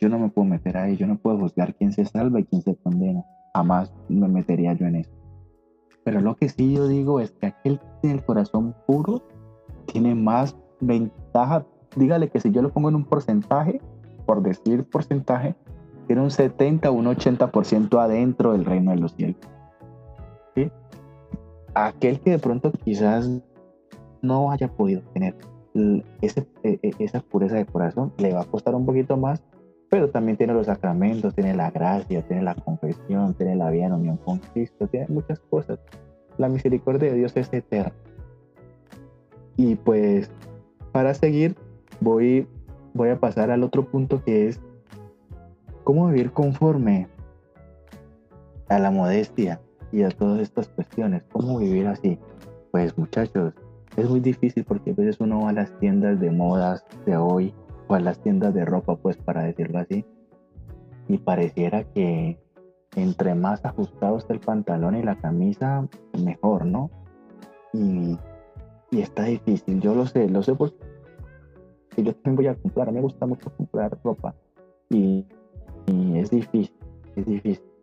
[0.00, 2.62] Yo no me puedo meter ahí, yo no puedo juzgar quién se salva y quién
[2.62, 3.22] se condena.
[3.54, 5.10] Jamás me metería yo en eso.
[6.02, 9.22] Pero lo que sí yo digo es que aquel que tiene el corazón puro
[9.86, 13.80] tiene más ventaja, dígale que si yo lo pongo en un porcentaje,
[14.26, 15.54] por decir porcentaje,
[16.06, 19.36] tiene un 70 o un 80% adentro del reino de los cielos.
[20.54, 20.70] ¿Sí?
[21.74, 23.28] Aquel que de pronto quizás
[24.22, 25.34] no haya podido tener
[25.74, 26.02] e,
[26.62, 29.42] e, esa pureza de corazón, le va a costar un poquito más,
[29.90, 33.92] pero también tiene los sacramentos, tiene la gracia, tiene la confesión, tiene la vida en
[33.92, 35.78] unión con Cristo, tiene muchas cosas.
[36.38, 37.92] La misericordia de Dios es eterna.
[39.56, 40.30] Y pues
[40.92, 41.56] para seguir
[42.00, 42.46] voy,
[42.92, 44.60] voy a pasar al otro punto que es
[45.84, 47.08] cómo vivir conforme
[48.68, 49.60] a la modestia
[49.94, 51.22] y a todas estas cuestiones.
[51.30, 52.18] ¿Cómo vivir así?
[52.72, 53.54] Pues muchachos,
[53.96, 57.54] es muy difícil porque a veces uno va a las tiendas de modas de hoy
[57.86, 60.04] o a las tiendas de ropa, pues para decirlo así,
[61.06, 62.40] y pareciera que
[62.96, 65.86] entre más ajustado está el pantalón y la camisa,
[66.24, 66.90] mejor, ¿no?
[67.72, 68.18] Y,
[68.90, 70.76] y está difícil, yo lo sé, lo sé porque
[71.96, 74.34] yo también voy a comprar, me gusta mucho comprar ropa
[74.90, 75.24] y,
[75.86, 76.74] y es difícil,
[77.14, 77.73] es difícil.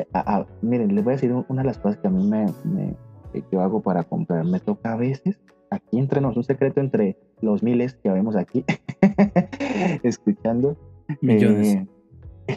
[0.00, 2.96] Eh, miren, les voy a decir una de las cosas que a mí me, me
[3.32, 4.44] que yo hago para comprar.
[4.44, 5.38] Me toca a veces,
[5.70, 8.64] aquí entre nosotros, un secreto entre los miles que vemos aquí,
[10.02, 10.76] escuchando.
[11.20, 11.74] Millones.
[11.74, 11.86] Eh,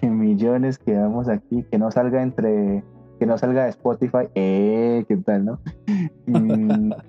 [0.10, 2.84] millones que vemos aquí, que no salga entre,
[3.20, 5.60] que no salga de Spotify, eh, ¿qué tal, no?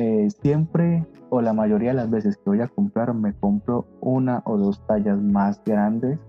[0.00, 4.42] Eh, siempre o la mayoría de las veces que voy a comprar me compro una
[4.44, 6.20] o dos tallas más grandes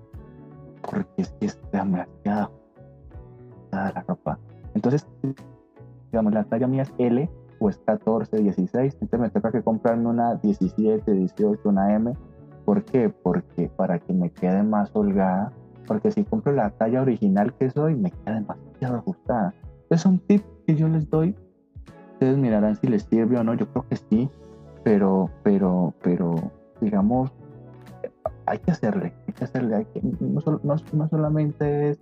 [0.82, 2.52] porque es que es demasiado
[3.72, 4.40] la ropa.
[4.74, 5.08] Entonces
[6.12, 7.30] digamos, la talla mía es L
[7.60, 12.14] o es 14, 16, entonces me toca que comprarme una 17, 18, una M.
[12.66, 13.10] ¿Por qué?
[13.10, 15.52] Porque para que me quede más holgada,
[15.88, 19.54] porque si compro la talla original que soy, me queda demasiado ajustada.
[19.90, 21.36] Es un tip que yo les doy.
[22.14, 24.30] Ustedes mirarán si les sirve o no, yo creo que sí,
[24.84, 26.36] pero, pero, pero,
[26.80, 27.32] digamos,
[28.46, 32.00] hay que hacerle, hay que hacerle, hay que, no, no, no solamente es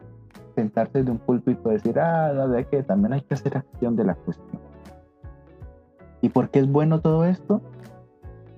[0.58, 3.96] sentarse de un púlpito y decir, ah, no, de que también hay que hacer acción
[3.96, 4.60] de la cuestión.
[6.22, 7.62] ¿Y por qué es bueno todo esto?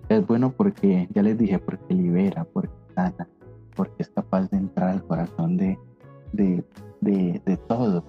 [0.08, 3.28] Es bueno porque, ya les dije, porque libera, porque sana,
[3.76, 5.78] porque es capaz de entrar al corazón de,
[6.32, 6.64] de,
[7.02, 8.06] de, de todo,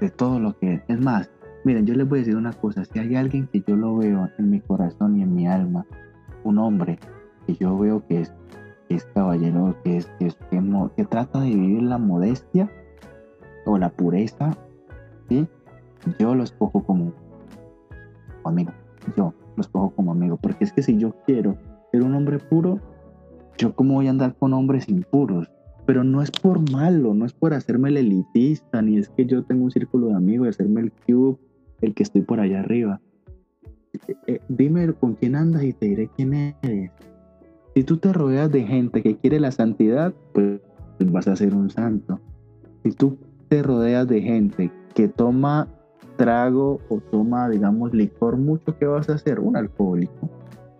[0.00, 0.82] de todo lo que es.
[0.88, 1.30] Es más,
[1.64, 4.28] miren, yo les voy a decir una cosa, si hay alguien que yo lo veo
[4.38, 5.86] en mi corazón y en mi alma,
[6.44, 6.98] un hombre
[7.46, 8.34] que yo veo que es,
[8.86, 10.62] que es caballero, que, es, que, es, que,
[10.94, 12.70] que trata de vivir la modestia,
[13.64, 14.56] o la pureza,
[15.28, 15.46] ¿sí?
[16.18, 17.12] yo lo escojo como
[18.44, 18.72] amigo.
[19.16, 20.36] Yo lo escojo como amigo.
[20.36, 21.56] Porque es que si yo quiero
[21.92, 22.80] ser un hombre puro,
[23.58, 25.50] yo cómo voy a andar con hombres impuros.
[25.86, 29.44] Pero no es por malo, no es por hacerme el elitista, ni es que yo
[29.44, 31.36] tengo un círculo de amigos y hacerme el cube,
[31.82, 33.00] el que estoy por allá arriba.
[34.08, 36.90] Eh, eh, dime con quién andas y te diré quién eres.
[37.74, 40.60] Si tú te rodeas de gente que quiere la santidad, pues
[41.00, 42.18] vas a ser un santo.
[42.82, 43.18] Si tú
[43.54, 45.68] te rodeas de gente que toma
[46.16, 49.38] trago o toma, digamos, licor mucho, ¿qué vas a hacer?
[49.38, 50.28] Un alcohólico.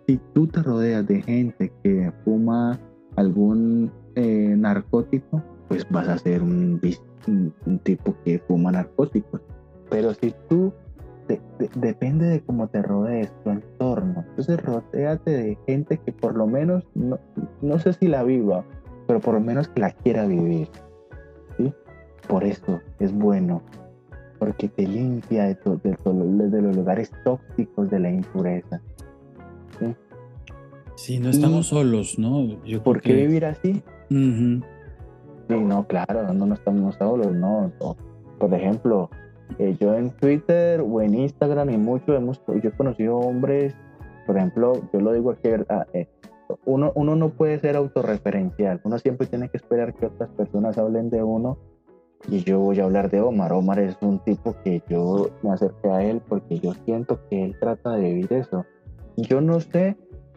[0.05, 2.77] Si tú te rodeas de gente que fuma
[3.15, 6.81] algún eh, narcótico, pues vas a ser un,
[7.83, 9.39] tipo que fuma narcóticos.
[9.89, 10.73] Pero si tú,
[11.75, 14.25] depende de cómo te rodees, tu entorno.
[14.31, 17.19] Entonces rodéate de gente que por lo menos, no,
[17.61, 18.65] no sé si la viva,
[19.07, 20.67] pero por lo menos que la quiera vivir.
[22.27, 23.61] Por eso es bueno,
[24.39, 28.81] porque te limpia de, de, los lugares tóxicos de la impureza.
[30.95, 32.63] Sí, no estamos solos, ¿no?
[32.63, 33.83] Yo ¿Por qué vivir así?
[34.09, 37.71] Sí, no, claro, no, no estamos solos, no.
[38.39, 39.09] Por ejemplo,
[39.59, 43.75] eh, yo en Twitter o en Instagram y mucho hemos, yo he conocido hombres,
[44.25, 45.49] por ejemplo, yo lo digo aquí,
[45.93, 46.07] eh,
[46.65, 51.09] uno, uno no puede ser autorreferencial, uno siempre tiene que esperar que otras personas hablen
[51.09, 51.57] de uno
[52.27, 53.53] y yo voy a hablar de Omar.
[53.53, 57.55] Omar es un tipo que yo me acerqué a él porque yo siento que él
[57.59, 58.65] trata de vivir eso.
[59.17, 59.95] Yo no sé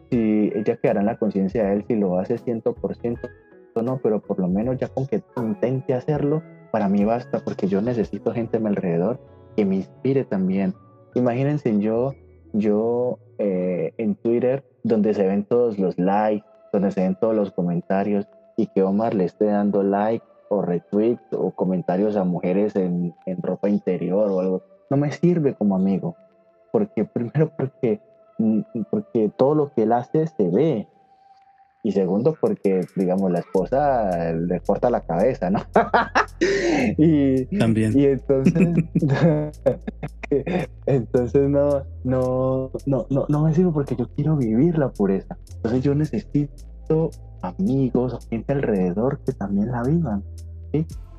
[0.09, 3.29] si ella quedará en la conciencia de él si lo hace 100%
[3.75, 7.67] o no, pero por lo menos ya con que intente hacerlo, para mí basta porque
[7.67, 9.19] yo necesito gente a mi alrededor
[9.55, 10.73] que me inspire también.
[11.15, 12.13] Imagínense yo,
[12.53, 17.51] yo eh, en Twitter, donde se ven todos los likes, donde se ven todos los
[17.51, 23.15] comentarios y que Omar le esté dando like o retweets o comentarios a mujeres en,
[23.25, 26.15] en, ropa interior o algo, no me sirve como amigo.
[26.71, 28.01] Porque primero porque,
[28.39, 30.87] mm, porque todo lo que él hace se ve.
[31.81, 35.59] y segundo porque, digamos, la esposa le corta la cabeza, ¿no?
[36.97, 37.97] y, También.
[37.97, 38.69] Y entonces,
[40.85, 45.37] entonces no, no, no, no, no me sirve porque yo quiero vivir la pureza.
[45.55, 50.23] Entonces yo necesito amigos gente alrededor que también la vivan.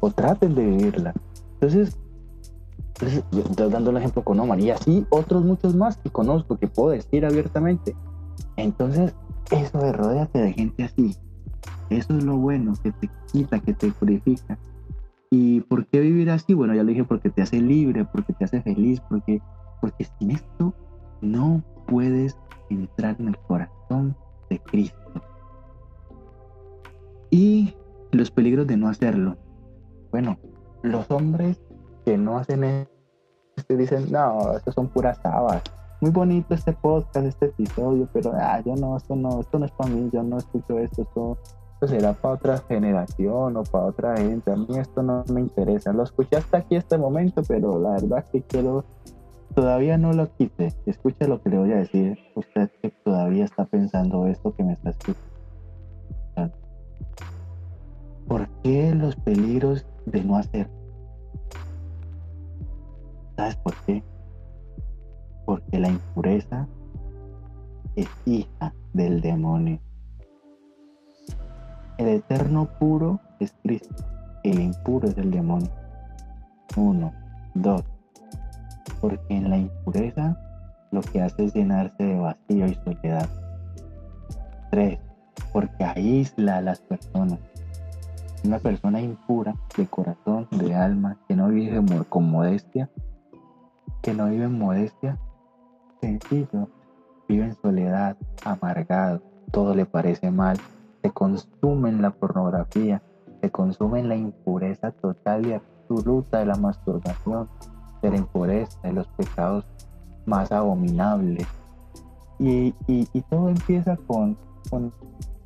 [0.01, 1.13] O traten de vivirla.
[1.55, 1.99] Entonces,
[3.01, 6.91] estoy dando el ejemplo con Omar y así otros muchos más que conozco, que puedo
[6.91, 7.95] decir abiertamente.
[8.57, 9.15] Entonces,
[9.51, 11.17] eso de rodearte de gente así,
[11.91, 14.59] eso es lo bueno, que te quita, que te purifica.
[15.31, 16.55] ¿Y por qué vivir así?
[16.55, 19.41] Bueno, ya lo dije, porque te hace libre, porque te hace feliz, porque,
[19.81, 20.75] porque sin esto
[21.21, 22.37] no puedes
[22.69, 24.17] entrar en el corazón
[24.49, 24.99] de Cristo.
[27.31, 27.75] Y
[28.13, 29.37] los peligros de no hacerlo.
[30.11, 30.39] Bueno,
[30.83, 31.61] los hombres
[32.05, 35.63] que no hacen esto dicen, no, estos son puras habas.
[36.01, 39.73] Muy bonito este podcast, este episodio, pero ah, yo no, esto no, esto no es
[39.73, 41.39] para mí, yo no escucho esto, esto,
[41.87, 44.51] será para otra generación o para otra gente.
[44.51, 45.93] A mí esto no me interesa.
[45.93, 48.85] Lo escuché hasta aquí este momento, pero la verdad que quiero,
[49.55, 50.75] todavía no lo quite.
[50.87, 52.19] Escucha lo que le voy a decir.
[52.35, 55.30] Usted que todavía está pensando esto que me está escuchando.
[58.27, 60.71] ¿Por qué los peligros de no hacer?
[63.37, 64.03] ¿Sabes por qué?
[65.47, 66.69] Porque la impureza
[67.97, 69.81] es hija del demonio.
[71.99, 74.05] El eterno puro es Cristo,
[74.45, 75.71] el impuro es el demonio.
[76.77, 77.13] Uno,
[77.55, 77.85] dos.
[79.01, 80.39] Porque en la impureza
[80.93, 83.29] lo que hace es llenarse de vacío y soledad.
[84.71, 84.99] Tres,
[85.53, 87.39] porque aísla a las personas.
[88.45, 92.89] Una persona impura de corazón, de alma, que no vive con modestia,
[94.03, 95.19] que no vive en modestia,
[96.01, 96.69] sencillo,
[97.29, 100.59] vive en soledad, amargado, todo le parece mal,
[101.03, 103.03] se consume en la pornografía,
[103.41, 107.49] se consume en la impureza total y absoluta de la masturbación,
[108.03, 109.65] de la impureza, de los pecados
[110.27, 111.47] más abominables.
[112.39, 112.73] Y,
[113.29, 114.37] todo empieza con,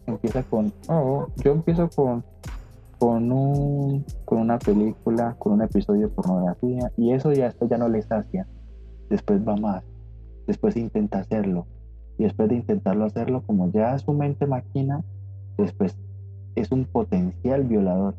[0.06, 2.24] empieza con, oh, yo empiezo con,
[2.98, 7.78] con, un, con una película, con un episodio de pornografía, y eso ya, esto ya
[7.78, 8.46] no le sacia.
[9.10, 9.84] Después va más,
[10.46, 11.66] después intenta hacerlo,
[12.18, 15.02] y después de intentarlo hacerlo, como ya su mente máquina,
[15.58, 15.96] después
[16.54, 18.14] es un potencial violador.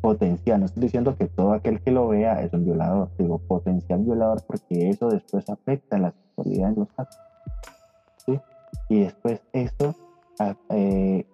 [0.00, 3.98] Potencial, no estoy diciendo que todo aquel que lo vea es un violador, digo potencial
[4.04, 7.18] violador porque eso después afecta la sexualidad en los actos.
[8.88, 9.94] Y después eso
[10.70, 11.26] eh,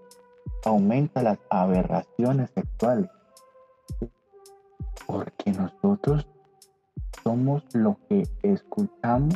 [0.64, 3.11] aumenta las aberraciones sexuales.
[5.07, 6.27] Porque nosotros
[7.23, 9.35] somos lo que escuchamos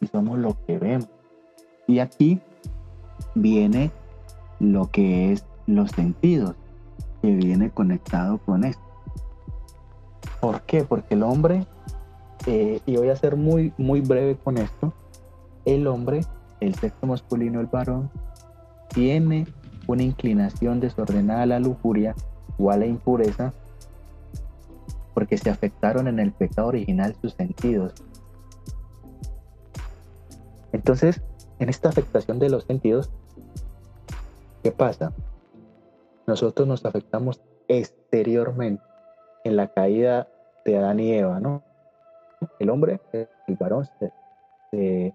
[0.00, 1.08] y somos lo que vemos.
[1.86, 2.40] Y aquí
[3.34, 3.90] viene
[4.60, 6.54] lo que es los sentidos,
[7.20, 8.82] que viene conectado con esto.
[10.40, 10.84] ¿Por qué?
[10.84, 11.66] Porque el hombre,
[12.46, 14.92] eh, y voy a ser muy, muy breve con esto,
[15.64, 16.22] el hombre,
[16.60, 18.10] el sexo masculino, el varón,
[18.92, 19.46] tiene
[19.86, 22.14] una inclinación desordenada a la lujuria
[22.58, 23.52] o a la impureza
[25.14, 27.92] porque se afectaron en el pecado original sus sentidos.
[30.72, 31.20] Entonces,
[31.58, 33.10] en esta afectación de los sentidos,
[34.62, 35.12] ¿qué pasa?
[36.26, 38.82] Nosotros nos afectamos exteriormente
[39.44, 40.28] en la caída
[40.64, 41.62] de Adán y Eva, ¿no?
[42.58, 43.86] El hombre, el varón,
[44.70, 45.14] se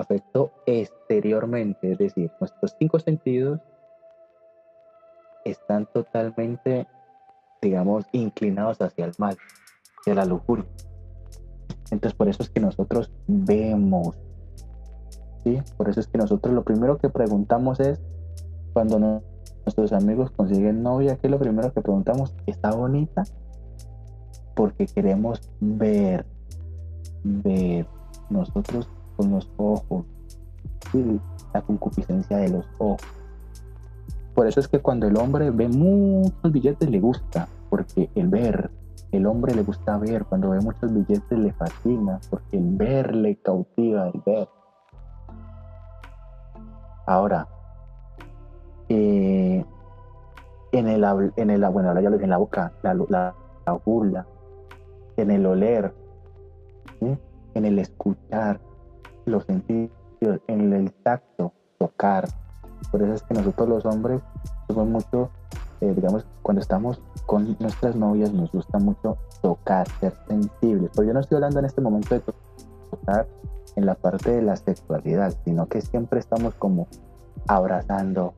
[0.00, 3.60] afectó exteriormente, es decir, nuestros cinco sentidos
[5.44, 6.86] están totalmente,
[7.62, 9.36] digamos, inclinados hacia el mal,
[10.00, 10.66] hacia la lujuria.
[11.90, 14.16] Entonces, por eso es que nosotros vemos,
[15.44, 15.62] ¿sí?
[15.76, 18.00] Por eso es que nosotros lo primero que preguntamos es,
[18.72, 22.34] cuando nuestros amigos consiguen novia, ¿qué es lo primero que preguntamos?
[22.46, 23.22] ¿Está bonita?
[24.54, 26.26] Porque queremos ver,
[27.22, 27.86] ver
[28.30, 30.04] nosotros con los ojos,
[31.52, 33.02] la concupiscencia de los ojos.
[34.34, 38.70] Por eso es que cuando el hombre ve muchos billetes le gusta, porque el ver,
[39.12, 43.36] el hombre le gusta ver, cuando ve muchos billetes le fascina, porque el ver le
[43.36, 44.48] cautiva, el ver.
[47.06, 47.48] Ahora,
[48.88, 49.64] eh,
[50.72, 53.34] en el, en el, bueno, ahora ya lo dije en la boca, la, la,
[53.84, 54.26] burla,
[55.16, 55.94] en el oler,
[57.00, 58.60] en el escuchar,
[59.26, 59.90] los sentidos,
[60.46, 62.26] en el tacto, tocar,
[62.90, 64.22] por eso es que nosotros los hombres
[64.68, 65.30] somos mucho,
[65.80, 70.90] eh, digamos, cuando estamos con nuestras novias nos gusta mucho tocar, ser sensibles.
[70.94, 72.22] Pero yo no estoy hablando en este momento de
[72.90, 73.26] tocar
[73.74, 76.86] en la parte de la sexualidad, sino que siempre estamos como
[77.48, 78.34] abrazando,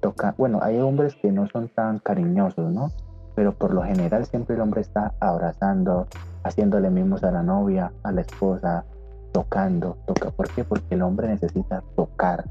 [0.00, 2.90] toca, bueno, hay hombres que no son tan cariñosos, ¿no?
[3.34, 6.06] Pero por lo general siempre el hombre está abrazando,
[6.42, 8.84] haciéndole mimos a la novia, a la esposa,
[9.34, 10.30] tocando, toca.
[10.30, 10.62] ¿Por qué?
[10.62, 12.44] Porque el hombre necesita tocar.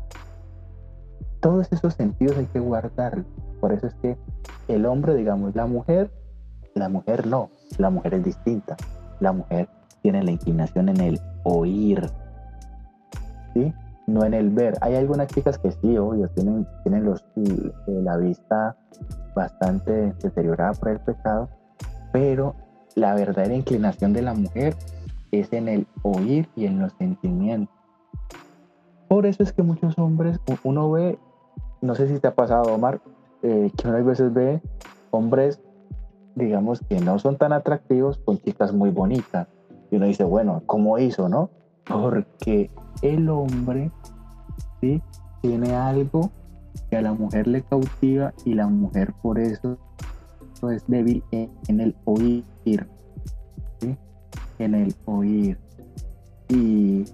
[1.39, 3.25] Todos esos sentidos hay que guardarlos.
[3.61, 4.17] Por eso es que
[4.67, 6.11] el hombre, digamos, la mujer,
[6.75, 8.75] la mujer no, la mujer es distinta.
[9.21, 9.69] La mujer
[10.01, 12.09] tiene la inclinación en el oír,
[13.53, 13.73] ¿sí?
[14.05, 14.77] No en el ver.
[14.81, 18.75] Hay algunas chicas que sí, obvio, tienen, tienen los, eh, la vista
[19.33, 21.47] bastante deteriorada por el pecado,
[22.11, 22.55] pero
[22.95, 24.75] la verdadera inclinación de la mujer
[25.39, 27.75] es en el oír y en los sentimientos.
[29.07, 31.17] Por eso es que muchos hombres, uno ve,
[31.81, 33.01] no sé si te ha pasado, Omar,
[33.41, 34.61] eh, que uno a veces ve
[35.11, 35.61] hombres,
[36.35, 39.47] digamos, que no son tan atractivos con chicas muy bonitas.
[39.91, 41.49] Y uno dice, bueno, ¿cómo hizo, no?
[41.85, 42.71] Porque
[43.01, 43.91] el hombre,
[44.81, 45.01] ¿sí?
[45.41, 46.31] Tiene algo
[46.89, 49.77] que a la mujer le cautiva y la mujer por eso
[50.71, 52.43] es débil en, el oír.
[54.59, 55.57] En el oír.
[56.49, 57.05] Y,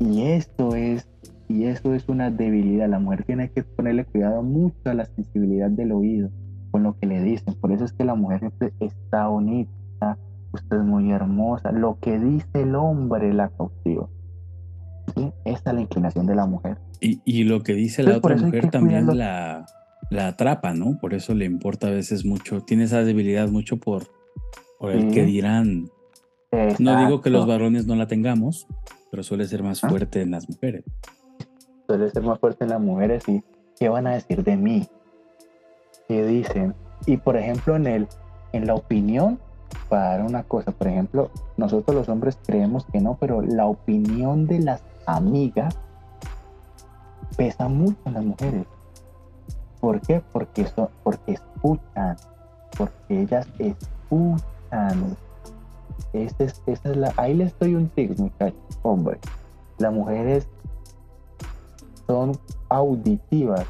[0.00, 1.08] y esto es
[1.48, 2.88] y eso es una debilidad.
[2.88, 6.30] La mujer tiene que ponerle cuidado mucho a la sensibilidad del oído
[6.70, 7.54] con lo que le dicen.
[7.54, 10.18] Por eso es que la mujer siempre está bonita,
[10.52, 11.70] usted es muy hermosa.
[11.70, 14.08] Lo que dice el hombre la cautiva.
[15.14, 15.32] ¿Sí?
[15.44, 16.78] Esta es la inclinación de la mujer.
[17.00, 19.66] Y, lo que dice la otra mujer también la,
[20.10, 20.98] la atrapa, ¿no?
[20.98, 22.62] Por eso le importa a veces mucho.
[22.62, 24.04] Tiene esa debilidad mucho por,
[24.80, 25.90] por el que dirán.
[26.78, 28.66] No digo que los varones no la tengamos,
[29.10, 30.84] pero suele ser más fuerte en las mujeres
[31.86, 33.42] suele ser más fuerte en las mujeres y
[33.78, 34.88] qué van a decir de mí,
[36.08, 36.74] qué dicen.
[37.06, 38.08] Y por ejemplo, en, el,
[38.52, 39.38] en la opinión,
[39.88, 44.46] para dar una cosa, por ejemplo, nosotros los hombres creemos que no, pero la opinión
[44.46, 45.76] de las amigas
[47.36, 48.66] pesa mucho en las mujeres.
[49.80, 50.22] ¿Por qué?
[50.32, 50.66] Porque,
[51.02, 52.16] porque escuchan,
[52.76, 55.16] porque ellas escuchan.
[56.12, 59.18] Este es, esta es la, ahí les doy un tip, muchachos, hombre.
[59.78, 60.48] Las mujeres
[62.06, 62.32] son
[62.68, 63.66] auditivas,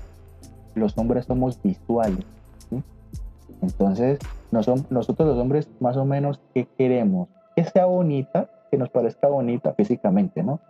[0.75, 2.25] los hombres somos visuales.
[3.63, 4.19] Entonces,
[4.51, 7.29] nosotros los hombres más o menos, ¿qué queremos?
[7.57, 10.61] Que sea bonita, que nos parezca bonita físicamente, ¿no?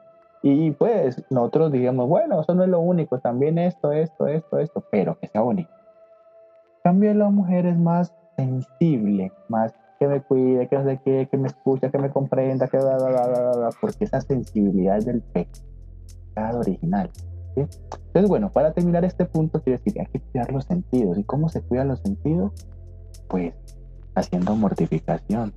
[0.43, 4.85] Y pues nosotros digamos, bueno, eso no es lo único, también esto, esto, esto, esto,
[4.91, 5.71] pero que sea bonita.
[6.83, 11.37] cambio, la mujer es más sensible, más que me cuide, que no sé qué, que
[11.37, 17.11] me escucha, que me comprenda, que da, da, porque esa sensibilidad es del pecado original.
[17.57, 21.19] Entonces, bueno, para terminar este punto, quiero decir, hay que cuidar los sentidos.
[21.19, 22.53] ¿Y cómo se cuidan los sentidos?
[23.29, 23.55] Pues
[24.15, 25.53] haciendo mortificación,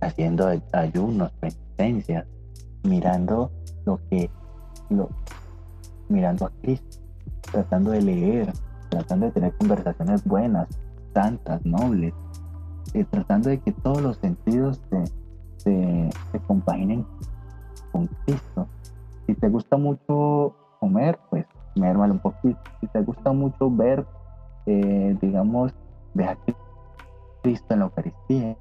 [0.00, 2.26] haciendo ayunos, penitencias,
[2.82, 3.50] mirando
[3.84, 4.30] lo que,
[4.90, 5.08] lo,
[6.08, 6.98] mirando a Cristo,
[7.50, 8.52] tratando de leer,
[8.90, 10.68] tratando de tener conversaciones buenas,
[11.14, 12.14] santas, nobles,
[12.94, 15.04] eh, tratando de que todos los sentidos se,
[15.56, 17.06] se, se compaginen
[17.92, 18.66] con Cristo
[19.28, 21.44] si te gusta mucho comer, pues
[21.76, 22.58] mérmalo un poquito.
[22.80, 24.06] Si te gusta mucho ver,
[24.64, 25.74] eh, digamos,
[26.14, 26.38] ver a
[27.42, 28.56] Cristo en la Eucaristía.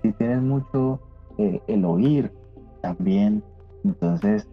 [0.00, 1.00] Si tienes mucho
[1.36, 2.32] eh, el oír
[2.80, 3.44] también,
[3.84, 4.48] entonces,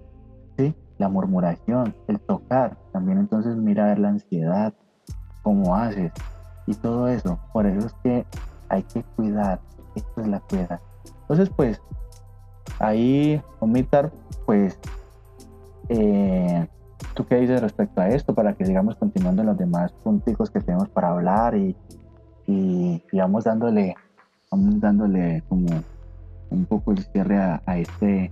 [0.57, 4.73] sí, la murmuración, el tocar, también entonces mira a ver la ansiedad,
[5.43, 6.11] cómo haces
[6.65, 7.39] y todo eso.
[7.53, 8.25] Por eso es que
[8.69, 9.59] hay que cuidar,
[9.95, 10.79] esto es la cuidad.
[11.21, 11.81] Entonces, pues,
[12.79, 14.11] ahí, omitar,
[14.45, 14.79] pues,
[15.89, 16.67] eh,
[17.13, 20.59] ¿Tú qué dices respecto a esto para que sigamos continuando en los demás puntos que
[20.59, 21.75] tenemos para hablar y,
[22.45, 23.95] y, vamos dándole,
[24.51, 25.67] vamos dándole como
[26.51, 28.31] un poco el cierre a, este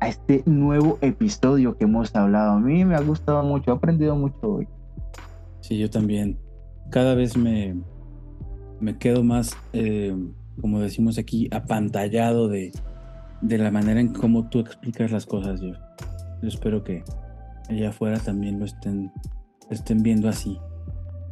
[0.00, 2.52] a este nuevo episodio que hemos hablado.
[2.52, 4.68] A mí me ha gustado mucho, he aprendido mucho hoy.
[5.60, 6.38] Sí, yo también.
[6.90, 7.76] Cada vez me,
[8.80, 10.14] me quedo más, eh,
[10.60, 12.72] como decimos aquí, apantallado de,
[13.40, 15.72] de la manera en cómo tú explicas las cosas, yo.
[16.42, 17.02] Yo espero que
[17.68, 19.12] allá afuera también lo estén,
[19.70, 20.58] estén viendo así,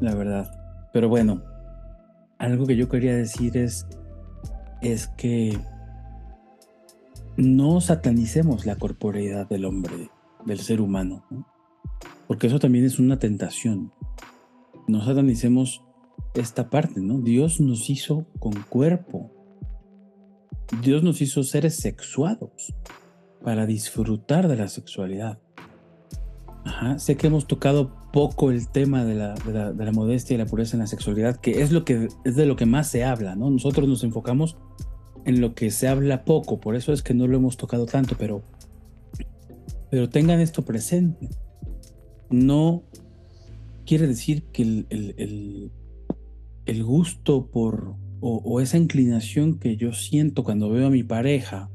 [0.01, 0.51] la verdad.
[0.93, 1.43] Pero bueno,
[2.39, 3.87] algo que yo quería decir es,
[4.81, 5.59] es que
[7.37, 10.11] no satanicemos la corporeidad del hombre,
[10.45, 11.25] del ser humano,
[12.27, 13.93] porque eso también es una tentación.
[14.87, 15.83] No satanicemos
[16.35, 17.21] esta parte, ¿no?
[17.21, 19.31] Dios nos hizo con cuerpo.
[20.83, 22.75] Dios nos hizo seres sexuados
[23.43, 25.39] para disfrutar de la sexualidad.
[26.97, 30.77] sé que hemos tocado poco el tema de la, de, la, modestia y la pureza
[30.77, 33.51] en la sexualidad, que es, lo que es de lo que más se habla, ¿no?
[33.51, 34.57] Nosotros nos enfocamos
[35.25, 38.17] en lo que se habla poco, por eso es que no lo hemos tocado tanto,
[38.19, 38.43] pero,
[39.91, 41.29] pero tengan esto presente.
[42.31, 42.85] No
[43.85, 45.71] quiere decir que el,
[46.83, 47.97] gusto por
[48.27, 51.71] o, esa inclinación que yo siento cuando veo a mi pareja,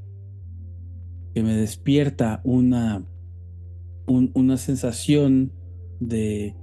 [1.35, 3.05] que me despierta una,
[4.07, 5.53] una sensación
[5.99, 6.55] de,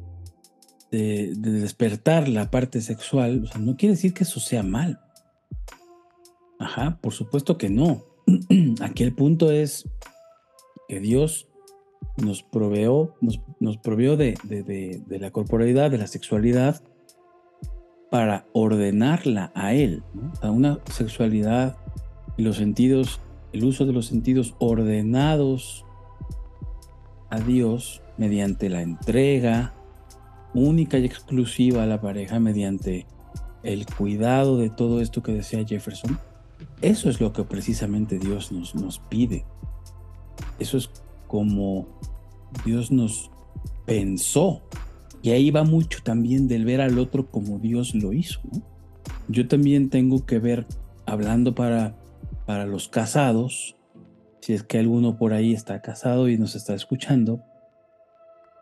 [0.91, 4.99] de, despertar la parte sexual, no quiere decir que eso sea mal.
[6.59, 8.03] Ajá, por supuesto que no.
[8.81, 9.89] Aquí el punto es
[10.89, 11.49] que Dios
[12.17, 16.83] nos proveó, nos, nos proveó de, de, la corporalidad, de la sexualidad,
[18.11, 20.03] para ordenarla a Él,
[20.41, 21.77] a una sexualidad
[22.37, 23.21] y los sentidos,
[23.53, 25.85] el uso de los sentidos ordenados
[27.31, 29.75] a Dios mediante la entrega
[30.55, 33.07] única y exclusiva a la pareja, mediante
[33.63, 36.19] el cuidado de todo esto que decía Jefferson.
[36.81, 39.45] Eso es lo que precisamente Dios nos, nos pide.
[40.59, 40.91] Eso es
[41.27, 41.87] como
[42.65, 43.31] Dios nos
[43.85, 44.63] pensó.
[45.27, 48.41] Y ahí va mucho también del ver al otro como Dios lo hizo.
[49.27, 50.69] Yo también tengo que ver,
[51.05, 51.97] hablando para,
[52.47, 53.77] para los casados,
[54.41, 57.43] si es que alguno por ahí está casado y nos está escuchando,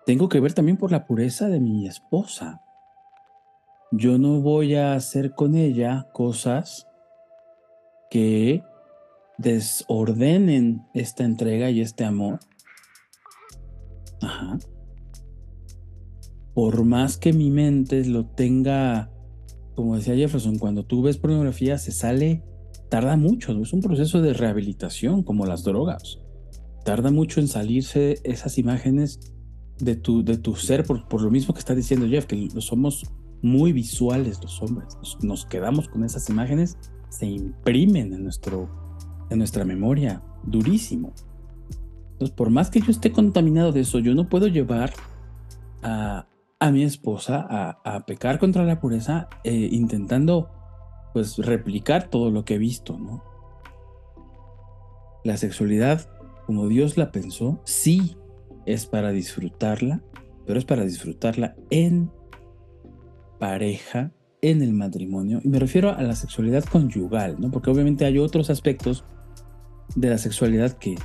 [0.06, 2.62] tengo que ver también por la pureza de mi esposa.
[3.92, 6.88] Yo no voy a hacer con ella cosas
[8.08, 8.62] que
[9.36, 12.40] desordenen esta entrega y este amor
[14.22, 14.58] Ajá.
[16.54, 19.10] Por más que mi mente lo tenga,
[19.74, 22.44] como decía Jefferson, cuando tú ves pornografía se sale,
[22.88, 26.20] tarda mucho, es un proceso de rehabilitación como las drogas.
[26.84, 29.32] Tarda mucho en salirse esas imágenes
[29.78, 33.04] de tu, de tu ser, por, por lo mismo que está diciendo Jeff, que somos
[33.44, 34.96] muy visuales los hombres.
[35.22, 36.78] Nos, quedamos con esas imágenes,
[37.10, 38.70] se imprimen en, nuestro,
[39.28, 41.12] en nuestra memoria, durísimo.
[42.12, 44.94] Entonces, por más que yo esté contaminado de eso, yo no puedo llevar
[45.82, 46.26] a,
[46.70, 50.50] mi esposa a, pecar contra la pureza eh, intentando
[51.12, 53.22] pues replicar todo lo que he visto, ¿no?
[55.24, 56.08] La sexualidad,
[56.46, 58.16] como Dios la pensó, sí
[58.66, 60.02] es para disfrutarla,
[60.46, 62.10] pero es para disfrutarla en
[63.38, 64.12] pareja,
[64.42, 65.40] en el matrimonio.
[65.42, 67.50] Y me refiero a la sexualidad conyugal, ¿no?
[67.50, 69.04] Porque obviamente hay otros aspectos
[69.94, 70.96] de la sexualidad que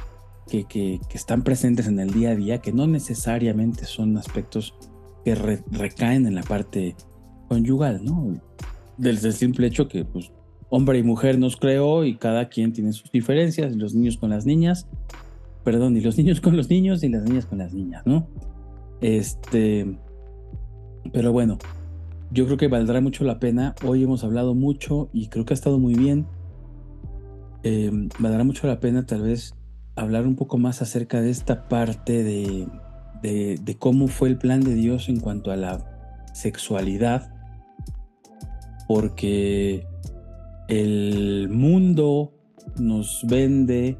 [0.49, 4.73] que, están presentes en el día a día, que no necesariamente son aspectos
[5.23, 6.95] que recaen en la parte
[7.47, 8.39] conyugal, ¿no?
[8.97, 10.31] Desde el simple hecho que, pues,
[10.69, 14.45] hombre y mujer nos creó y cada quien tiene sus diferencias, los niños con las
[14.45, 14.87] niñas,
[15.63, 18.27] perdón, y los niños con los niños y las niñas con las niñas, ¿no?
[19.01, 19.97] Este,
[21.11, 21.57] pero bueno,
[22.31, 23.75] yo creo que valdrá mucho la pena.
[23.83, 26.27] Hoy hemos hablado mucho y creo que ha estado muy bien.
[27.63, 29.55] Eh, valdrá mucho la pena tal vez
[29.95, 32.67] hablar un poco más acerca de esta parte de,
[33.21, 35.85] de, cómo fue el plan de Dios en cuanto a la
[36.33, 37.31] sexualidad,
[38.87, 39.85] porque
[40.67, 42.33] el mundo
[42.77, 43.97] nos vende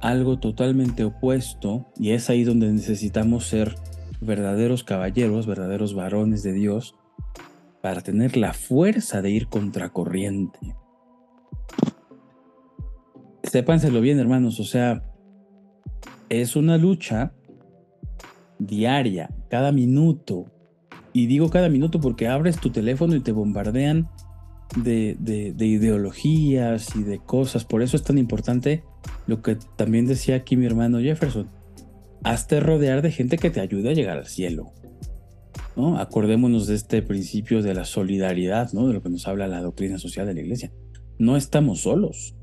[0.00, 3.74] algo totalmente opuesto y es ahí donde necesitamos ser
[4.20, 6.94] verdaderos caballeros, verdaderos varones de Dios,
[7.82, 10.58] para tener la fuerza de ir contracorriente.
[13.44, 15.04] Sépanselo bien, hermanos, o sea,
[16.28, 17.32] es una lucha
[18.58, 20.46] diaria, cada minuto.
[21.12, 24.08] Y digo cada minuto porque abres tu teléfono y te bombardean
[24.76, 27.64] de, ideologías y de cosas.
[27.64, 28.84] Por eso es tan importante
[29.26, 31.48] lo que también decía aquí mi hermano Jefferson.
[32.24, 34.72] Hazte rodear de gente que te ayude a llegar al cielo.
[35.76, 35.98] ¿no?
[35.98, 38.88] Acordémonos de este principio de la solidaridad, ¿no?
[38.88, 40.72] de lo que nos habla la doctrina social de la iglesia.
[41.18, 42.34] No estamos solos.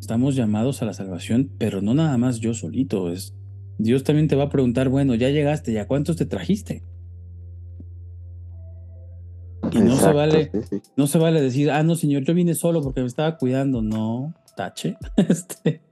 [0.00, 3.10] Estamos llamados a la salvación, pero no nada más yo solito.
[3.10, 3.35] Es,
[3.78, 6.82] Dios también te va a preguntar, bueno, ya llegaste, ¿ya cuántos te trajiste?
[9.72, 10.50] Y no se vale,
[10.96, 13.82] no se vale decir, ah, no, señor, yo vine solo porque me estaba cuidando.
[13.82, 14.96] No, tache.
[15.16, 15.82] Este,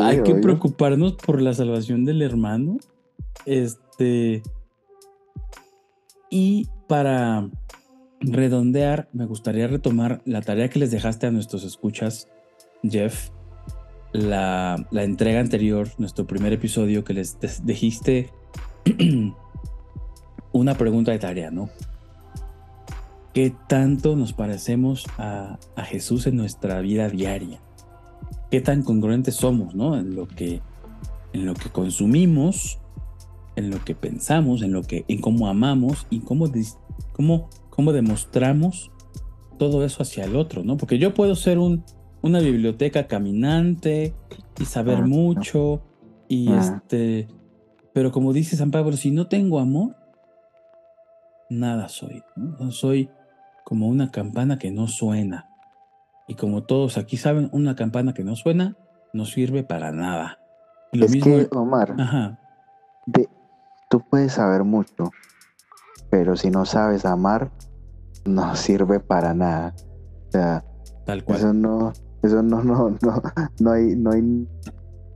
[0.00, 2.78] hay que preocuparnos por la salvación del hermano.
[3.46, 4.42] Este.
[6.30, 7.48] Y para
[8.20, 12.28] redondear, me gustaría retomar la tarea que les dejaste a nuestros escuchas
[12.82, 13.30] Jeff,
[14.12, 18.30] la, entrega anterior, nuestro primer episodio, que les dijiste
[20.52, 21.70] una pregunta de tarea, ¿no?
[23.32, 27.60] ¿Qué tanto nos parecemos a, Jesús en nuestra vida diaria?
[28.50, 29.96] ¿Qué tan congruentes somos, ¿no?
[29.96, 30.60] En lo que,
[31.32, 32.78] en lo que consumimos,
[33.54, 36.50] en lo que pensamos, en lo que, en cómo amamos y cómo,
[37.12, 38.90] cómo, cómo demostramos
[39.58, 40.76] todo eso hacia el otro, ¿no?
[40.76, 41.84] Porque yo puedo ser un
[42.22, 44.14] una biblioteca caminante
[44.58, 45.82] y saber ah, mucho
[46.28, 46.58] y ah.
[46.58, 47.28] este,
[47.92, 49.96] pero como dice San Pablo, si no tengo amor,
[51.48, 52.22] nada soy.
[52.70, 53.10] Soy
[53.64, 55.48] como una campana que no suena.
[56.28, 58.76] Y como todos aquí saben, una campana que no suena
[59.12, 60.38] no sirve para nada.
[60.92, 61.96] lo es mismo, que, Omar,
[63.06, 63.28] De,
[63.88, 65.10] tú puedes saber mucho,
[66.10, 67.50] pero si no sabes amar,
[68.24, 69.74] no sirve para nada.
[70.28, 70.64] O sea,
[71.04, 71.38] Tal cual.
[71.38, 71.92] Eso no,
[72.22, 73.22] eso no, no, no,
[73.60, 74.46] no hay, no hay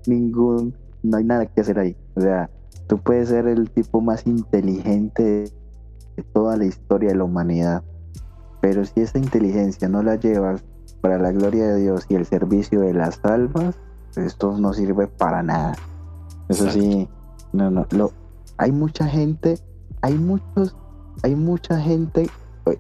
[0.07, 1.97] ningún, no hay nada que hacer ahí.
[2.15, 2.51] O sea,
[2.87, 5.51] tú puedes ser el tipo más inteligente
[6.17, 7.83] de toda la historia de la humanidad,
[8.61, 10.65] pero si esa inteligencia no la llevas
[11.01, 13.77] para la gloria de Dios y el servicio de las almas,
[14.17, 15.75] esto no sirve para nada.
[16.49, 17.09] Eso sí,
[17.53, 18.13] no, no, lo,
[18.59, 19.59] hay mucha gente,
[20.03, 20.77] hay muchos,
[21.23, 22.31] hay mucha gente,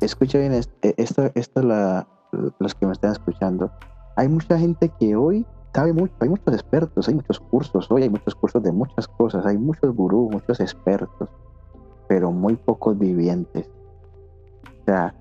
[0.00, 2.06] escucha bien esto, esto, esto la,
[2.58, 3.70] los que me están escuchando,
[4.16, 8.10] hay mucha gente que hoy sabe mucho, hay muchos expertos, hay muchos cursos, hoy hay
[8.10, 11.28] muchos cursos de muchas cosas, hay muchos gurús, muchos expertos,
[12.08, 13.68] pero muy pocos vivientes.
[14.82, 15.14] O sea,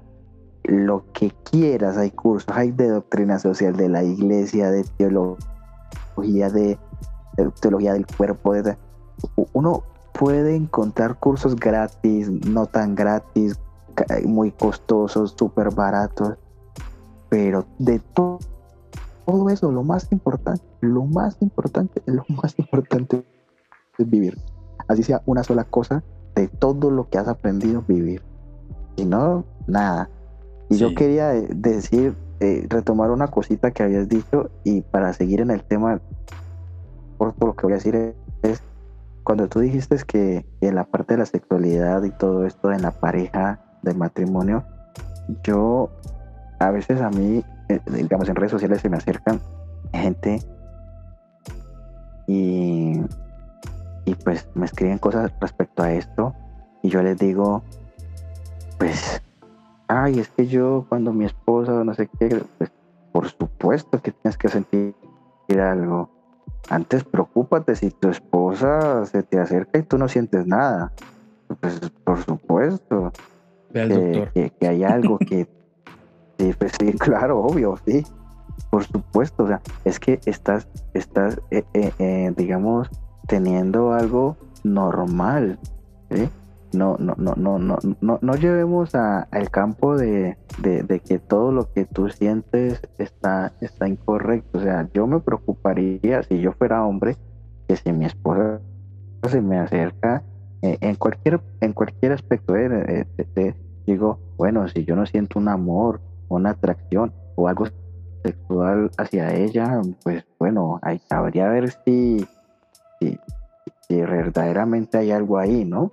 [0.63, 6.77] lo que quieras, hay cursos, hay de doctrina social de la iglesia, de teología, de,
[7.59, 8.77] teología del cuerpo, de,
[9.53, 9.83] uno
[10.13, 13.59] puede encontrar cursos gratis, no tan gratis,
[14.25, 16.37] muy costosos, súper baratos,
[17.29, 18.39] pero de todo,
[19.25, 23.23] todo eso, lo más importante, lo más importante, lo más importante
[23.97, 24.37] es vivir.
[24.87, 26.03] Así sea una sola cosa
[26.35, 28.21] de todo lo que has aprendido vivir.
[28.97, 30.09] Si no, nada.
[30.69, 35.51] Y yo quería decir, eh, retomar una cosita que habías dicho y para seguir en
[35.51, 36.01] el tema,
[37.17, 38.61] por lo que voy a decir es,
[39.23, 42.91] cuando tú dijiste que en la parte de la sexualidad y todo esto en la
[42.91, 44.63] pareja del matrimonio,
[45.43, 45.89] yo
[46.59, 49.41] a veces a mí, eh, digamos en redes sociales se me acercan
[49.93, 50.39] gente
[52.27, 53.01] y,
[54.05, 56.33] y pues me escriben cosas respecto a esto
[56.81, 57.63] y yo les digo,
[58.77, 59.21] pues
[59.87, 62.71] ay, es que yo cuando mi esposa no sé qué, pues
[63.11, 64.95] por supuesto que tienes que sentir
[65.59, 66.09] algo.
[66.69, 70.91] Antes preocúpate si tu esposa se te acerca y tú no sientes nada.
[71.59, 73.11] Pues por supuesto.
[73.71, 75.47] que, que, hay algo que...
[76.37, 78.03] sí, pues sí, claro, obvio, sí.
[78.69, 82.89] Por supuesto, o sea, es que estás, estás eh, eh, eh, digamos,
[83.27, 85.59] teniendo algo normal.
[86.11, 86.29] ¿sí?
[86.73, 90.37] no, no, no, no, no, no, no llevemos al campo de,
[91.05, 94.59] que todo lo que tú sientes está, está incorrecto.
[94.59, 97.17] O sea, yo me preocuparía si yo fuera hombre,
[97.67, 98.59] que si mi esposa
[99.29, 100.23] se me acerca
[100.61, 103.05] eh, en cualquier, en cualquier aspecto, eh,
[103.85, 106.01] digo, bueno, si yo no siento un amor,
[106.35, 107.65] una atracción o algo
[108.23, 112.25] sexual hacia ella, pues bueno, ahí habría ver si,
[112.99, 113.19] si,
[113.87, 115.91] si verdaderamente hay algo ahí, ¿no?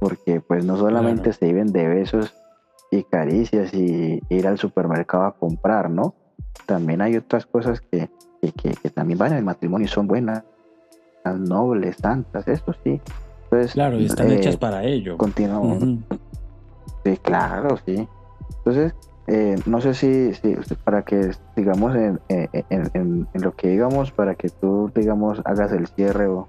[0.00, 2.34] porque pues no solamente se viven de besos
[2.90, 6.14] y caricias y ir al supermercado a comprar, ¿no?
[6.66, 8.08] También hay otras cosas que,
[8.40, 10.44] que, también van en el matrimonio y son buenas,
[11.24, 13.00] nobles, santas, eso sí.
[13.44, 15.16] Entonces, claro, y están hechas eh, para ello.
[15.16, 15.82] Continuamos.
[17.04, 18.08] Sí, claro, sí.
[18.58, 18.94] Entonces,
[19.26, 24.12] eh, no sé si, si, para que digamos en, en, en, en, lo que digamos,
[24.12, 26.48] para que tú digamos hagas el cierre o...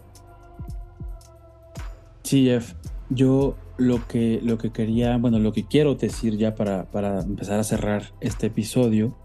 [2.24, 2.74] Sí, Jeff.
[3.10, 7.60] Yo lo que, lo que quería, bueno, lo que quiero decir ya para, para empezar
[7.60, 9.16] a cerrar este episodio,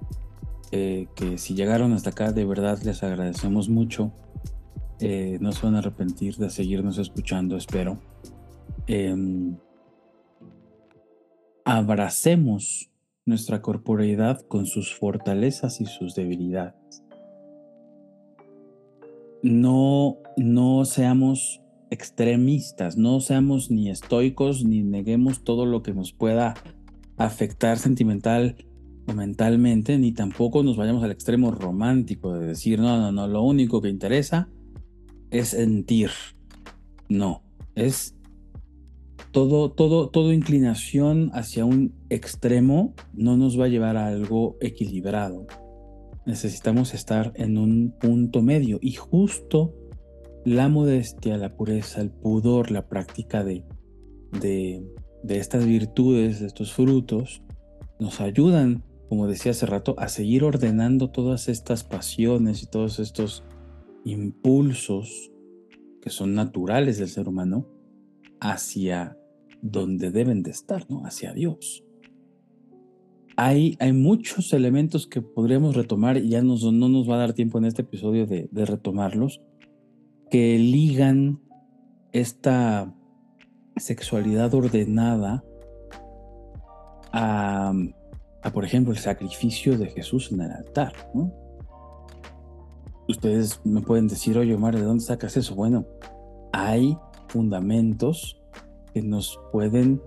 [0.70, 4.12] eh, que si llegaron hasta acá, de verdad les agradecemos mucho.
[5.00, 7.98] Eh, no se van a arrepentir de seguirnos escuchando, espero.
[8.86, 9.56] Em,
[11.64, 12.91] abracemos
[13.24, 17.02] nuestra corporeidad con sus fortalezas y sus debilidades.
[19.42, 21.60] No, no seamos
[21.90, 26.54] extremistas, no seamos ni estoicos ni neguemos todo lo que nos pueda
[27.16, 28.56] afectar sentimental
[29.06, 33.42] o mentalmente, ni tampoco nos vayamos al extremo romántico de decir, no, no, no, lo
[33.42, 34.48] único que interesa
[35.30, 36.10] es sentir.
[37.08, 37.42] No,
[37.74, 38.16] es
[39.32, 45.46] todo, todo, todo inclinación hacia un extremo no nos va a llevar a algo equilibrado.
[46.26, 49.74] Necesitamos estar en un punto medio y justo
[50.44, 53.64] la modestia, la pureza, el pudor, la práctica de,
[54.32, 54.84] de,
[55.24, 57.42] estas virtudes, de estos frutos,
[57.98, 63.44] nos ayudan, como decía hace rato, a seguir ordenando todas estas pasiones y todos estos
[64.04, 65.30] impulsos
[66.00, 67.68] que son naturales del ser humano
[68.40, 69.16] hacia
[69.62, 71.06] donde deben de estar, ¿no?
[71.06, 71.84] Hacia Dios.
[73.36, 77.56] Hay, hay muchos elementos que podríamos retomar y ya no nos va a dar tiempo
[77.56, 79.40] en este episodio de, retomarlos,
[80.30, 81.40] que ligan
[82.10, 82.94] esta
[83.76, 85.42] sexualidad ordenada
[87.12, 87.72] a,
[88.52, 90.92] por ejemplo, el sacrificio de Jesús en el altar.
[93.08, 95.54] Ustedes me pueden decir, oye Omar, ¿de dónde sacas eso?
[95.54, 95.86] Bueno,
[96.52, 96.96] hay
[97.28, 98.41] fundamentos
[98.92, 100.00] que nos pueden,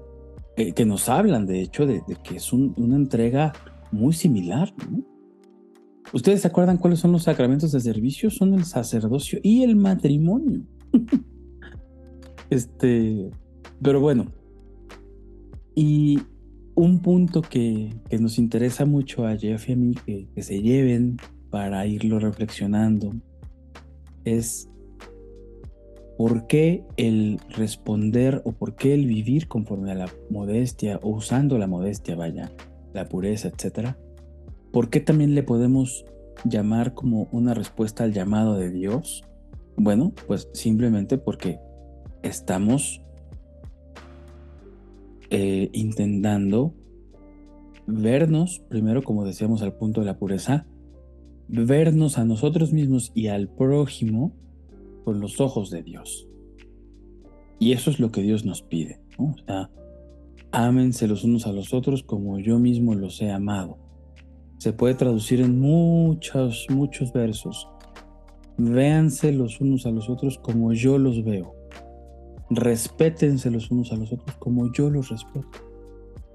[0.58, 3.54] eh, que nos hablan de hecho de, que es una entrega
[3.92, 4.74] muy similar.
[6.14, 8.30] ¿Ustedes se acuerdan cuáles son los sacramentos de servicio?
[8.30, 10.62] Son el sacerdocio y el matrimonio.
[12.50, 13.30] este,
[13.82, 14.32] pero bueno.
[15.74, 16.20] Y
[16.76, 21.18] un punto que, nos interesa mucho a Jeff y a mí que, que se lleven
[21.50, 23.14] para irlo reflexionando
[24.26, 24.70] es
[26.18, 31.58] por qué el responder o por qué el vivir conforme a la modestia o usando
[31.58, 32.52] la modestia, vaya,
[32.94, 33.98] la pureza, etcétera,
[34.72, 36.06] ¿por qué también le podemos
[36.44, 39.24] llamar como una respuesta al llamado de Dios?
[39.78, 41.60] Bueno, pues simplemente porque
[42.24, 43.02] estamos
[45.30, 46.74] eh, intentando
[47.88, 50.66] vernos, primero como decíamos al punto de la pureza,
[51.48, 54.34] vernos a nosotros mismos y al prójimo
[55.04, 56.28] con los ojos de Dios.
[57.60, 59.00] Y eso es lo que Dios nos pide.
[59.18, 59.70] O sea,
[60.52, 63.78] ámense los unos a los otros como yo mismo los he amado.
[64.58, 67.68] Se puede traducir en muchos, muchos versos.
[68.58, 71.54] Véanse los unos a los otros como yo los veo.
[72.50, 75.48] Respétense los unos a los otros como yo los respeto.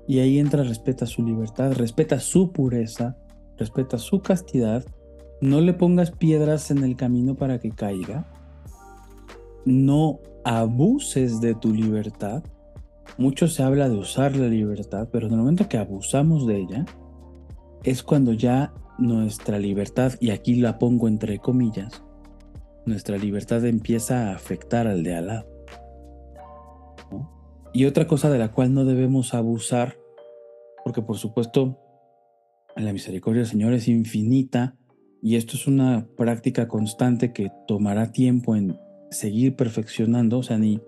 [0.07, 3.17] Y ahí entra respeta su libertad, respeta su pureza,
[3.57, 4.85] respeta su castidad.
[5.41, 8.31] No le pongas piedras en el camino para que caiga.
[9.65, 12.43] No abuses de tu libertad.
[13.19, 16.85] Mucho se habla de usar la libertad, pero en el momento que abusamos de ella,
[17.85, 22.05] es cuando ya nuestra libertad, y aquí la pongo entre comillas,
[22.87, 25.47] nuestra libertad empieza a afectar al de al lado.
[27.73, 29.97] Y otra cosa de la cual no debemos abusar,
[30.85, 31.79] porque por supuesto
[32.77, 34.77] la misericordia del Señor es infinita
[35.23, 38.79] y esto es una práctica constante que tomará tiempo en
[39.11, 40.81] seguir perfeccionando, o sea, ni,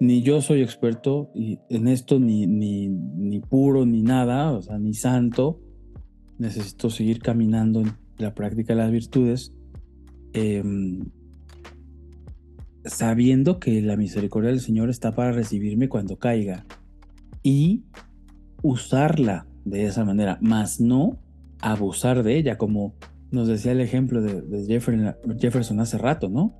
[0.00, 4.94] ni yo soy experto en esto, ni, ni, ni puro, ni nada, o sea, ni
[4.94, 5.60] santo,
[6.38, 9.52] necesito seguir caminando en la práctica de las virtudes,
[10.32, 11.06] em,
[12.84, 16.66] sabiendo que la misericordia del Señor está para recibirme cuando caiga
[17.42, 17.84] y
[18.62, 21.18] usarla de esa manera, más no
[21.60, 22.94] abusar de ella, como
[23.30, 24.64] nos decía el ejemplo de,
[25.38, 26.54] Jefferson hace rato, ¿no?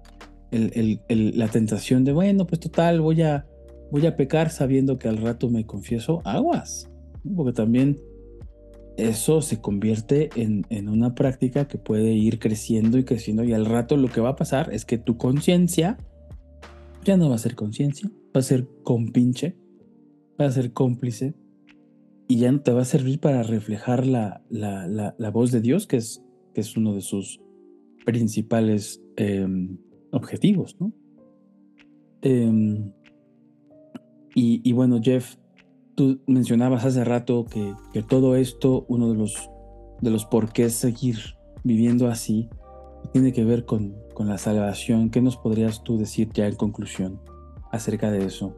[0.50, 3.46] La tentación de, bueno, pues total, voy a,
[3.90, 6.90] voy a pecar sabiendo que al rato me confieso aguas,
[7.34, 7.98] porque también
[8.96, 13.66] eso se convierte en, en, una práctica que puede ir creciendo y creciendo y al
[13.66, 15.98] rato lo que va a pasar es que tu conciencia
[17.04, 19.56] ya no va a ser conciencia, va a ser compinche,
[20.40, 21.34] va a ser cómplice
[22.28, 25.98] y ya no te va a servir para reflejar la, la, voz de Dios, que
[25.98, 26.24] es,
[26.54, 27.40] que es uno de sus
[28.04, 29.78] principales em,
[30.12, 30.92] objetivos, ¿no?
[32.22, 32.92] Em,
[34.34, 35.36] y, y, bueno, Jeff,
[35.94, 39.50] tú mencionabas hace rato que, que, todo esto, uno de los,
[40.00, 41.18] de los por qué seguir
[41.64, 42.48] viviendo así,
[43.12, 45.10] tiene que ver con, con la salvación.
[45.10, 47.20] ¿Qué nos podrías tú decir ya en conclusión
[47.70, 48.54] acerca de eso?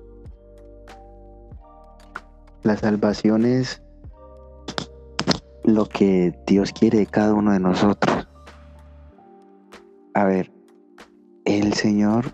[2.63, 3.83] La salvación es
[5.65, 8.27] lo que Dios quiere de cada uno de nosotros.
[10.15, 10.51] A ver,
[11.49, 12.33] el Señor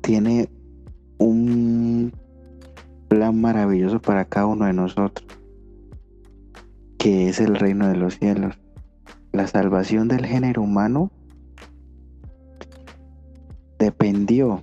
[0.00, 0.48] tiene
[1.18, 2.12] un
[3.08, 5.26] plan maravilloso para cada uno de nosotros,
[6.98, 8.58] que es el reino de los cielos
[9.34, 11.10] la salvación del género humano
[13.80, 14.62] dependió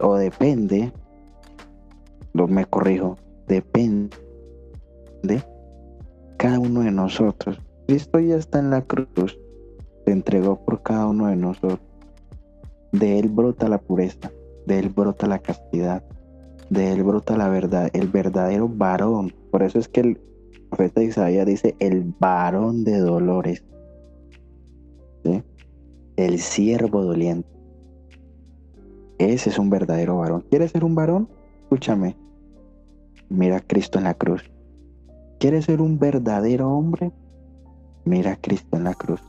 [0.00, 0.92] o depende,
[2.34, 3.16] lo me corrijo,
[3.48, 4.14] depende
[5.22, 5.42] de
[6.36, 7.58] cada uno de nosotros.
[7.86, 9.38] Cristo ya está en la cruz,
[10.12, 11.80] entregó por cada uno de nosotros.
[12.92, 14.30] De él brota la pureza,
[14.66, 16.02] de él brota la castidad,
[16.70, 19.32] de él brota la verdad, el verdadero varón.
[19.50, 20.20] Por eso es que el
[20.68, 23.64] profeta Isaías dice el varón de dolores,
[26.16, 27.48] el siervo doliente.
[29.18, 30.44] Ese es un verdadero varón.
[30.50, 31.28] ¿Quieres ser un varón?
[31.62, 32.16] Escúchame.
[33.28, 34.50] Mira a Cristo en la cruz.
[35.38, 37.12] ¿Quieres ser un verdadero hombre?
[38.04, 39.22] Mira a Cristo en la cruz.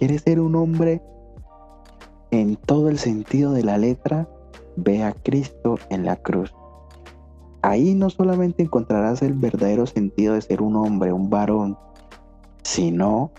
[0.00, 1.02] ¿Quieres ser un hombre
[2.30, 4.26] en todo el sentido de la letra?
[4.76, 6.54] Ve a Cristo en la cruz.
[7.60, 11.76] Ahí no solamente encontrarás el verdadero sentido de ser un hombre, un varón,
[12.62, 13.30] sino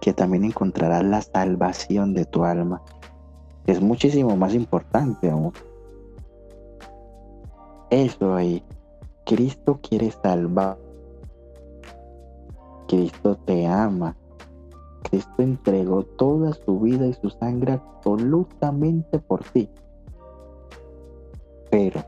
[0.00, 2.82] que también encontrarás la salvación de tu alma.
[3.68, 5.52] Es muchísimo más importante aún.
[7.90, 8.60] Eso ahí.
[9.24, 10.78] Cristo quiere salvar.
[12.88, 14.16] Cristo te ama.
[15.08, 19.68] Cristo entregó toda su vida y su sangre absolutamente por ti.
[21.70, 22.00] Pero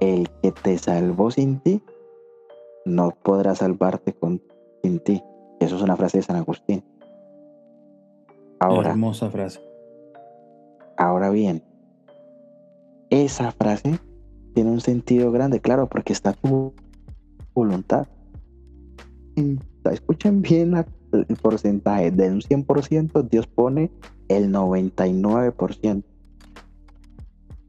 [0.00, 1.82] el que te salvó sin ti,
[2.84, 4.42] no podrá salvarte con,
[4.82, 5.22] sin ti.
[5.60, 6.84] Eso es una frase de San Agustín.
[8.58, 9.60] Ahora, hermosa frase.
[10.96, 11.62] Ahora bien,
[13.10, 13.98] esa frase
[14.54, 16.74] tiene un sentido grande, claro, porque está tu
[17.54, 18.06] voluntad.
[19.90, 20.74] Escuchen bien
[21.12, 22.10] el porcentaje.
[22.10, 23.90] De un 100%, Dios pone
[24.28, 26.04] el 99%.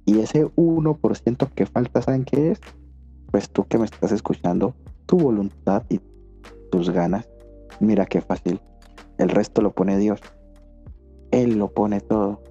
[0.06, 2.62] Y ese 1% que falta, ¿saben qué es?
[3.32, 4.76] Pues tú que me estás escuchando,
[5.06, 6.00] tu voluntad y
[6.72, 7.28] tus ganas.
[7.80, 8.60] Mira qué fácil.
[9.18, 10.20] El resto lo pone Dios.
[11.32, 12.42] Él lo pone todo.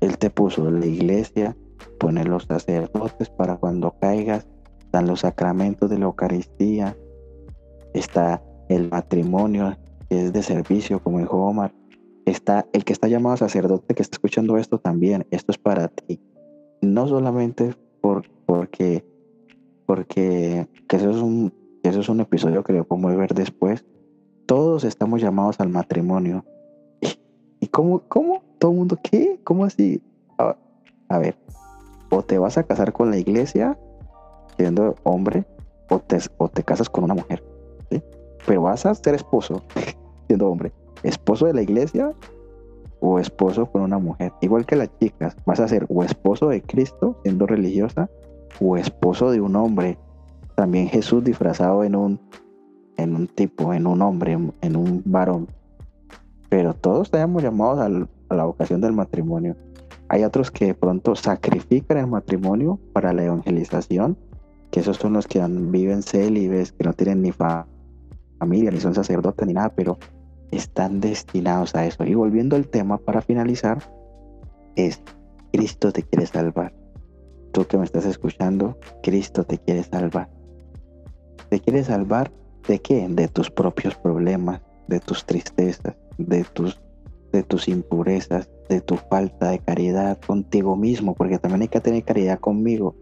[0.00, 1.56] Él te puso la iglesia,
[1.98, 4.46] pone los sacerdotes para cuando caigas,
[4.92, 6.96] dan los sacramentos de la Eucaristía,
[7.94, 9.76] está el matrimonio
[10.08, 11.72] que es de servicio, como dijo Omar,
[12.24, 16.20] está el que está llamado sacerdote que está escuchando esto también, esto es para ti.
[16.80, 19.04] No solamente por, porque,
[19.86, 21.52] porque eso, es un,
[21.82, 23.84] eso es un episodio que lo podemos ver después,
[24.46, 26.44] todos estamos llamados al matrimonio.
[27.60, 28.42] ¿Y cómo, cómo?
[28.58, 29.40] ¿Todo el mundo qué?
[29.44, 30.00] ¿Cómo así?
[30.38, 31.36] A, ver,
[32.10, 33.78] o te vas a casar con la iglesia
[34.56, 35.46] siendo hombre,
[35.90, 37.42] o te, o te casas con una mujer.
[38.48, 39.62] Pero vas a ser esposo
[40.26, 40.72] siendo hombre
[41.02, 42.12] esposo de la iglesia
[43.00, 44.32] o esposo con una mujer.
[44.40, 48.10] Igual que las chicas, vas a ser o esposo de Cristo siendo religiosa
[48.60, 49.98] o esposo de un hombre.
[50.56, 52.20] También Jesús disfrazado en un,
[52.96, 55.46] en un tipo, en un hombre, en un varón.
[56.48, 57.78] Pero todos estamos llamados
[58.30, 59.56] a la vocación del matrimonio.
[60.08, 64.16] Hay otros que de pronto sacrifican el matrimonio para la evangelización,
[64.70, 67.77] que esos son los que viven célibes, que no tienen ni familia,
[68.46, 69.98] ni son sacerdotes, ni nada, pero
[70.50, 72.04] están destinados a eso.
[72.04, 73.78] Y volviendo al tema para finalizar,
[74.76, 75.00] es
[75.52, 76.72] Cristo te quiere salvar.
[77.52, 80.28] Tú que me estás escuchando, Cristo te quiere salvar.
[81.48, 82.30] ¿Te quiere salvar
[82.66, 83.08] de qué?
[83.08, 86.80] De tus propios problemas, de tus tristezas, de tus,
[87.32, 92.04] de tus impurezas, de tu falta de caridad contigo mismo, porque también hay que tener
[92.04, 92.94] caridad conmigo,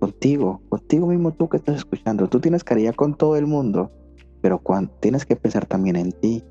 [0.00, 2.28] contigo, contigo mismo tú que estás escuchando.
[2.28, 3.92] Tú tienes caridad con todo el mundo,
[4.40, 6.44] pero cuando, tienes que pensar también en ti,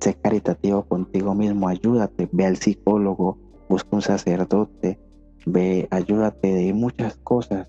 [0.00, 4.98] sé caritativo contigo mismo, ayúdate, ve al psicólogo, busca un sacerdote,
[5.46, 7.68] ve, ayúdate de muchas cosas.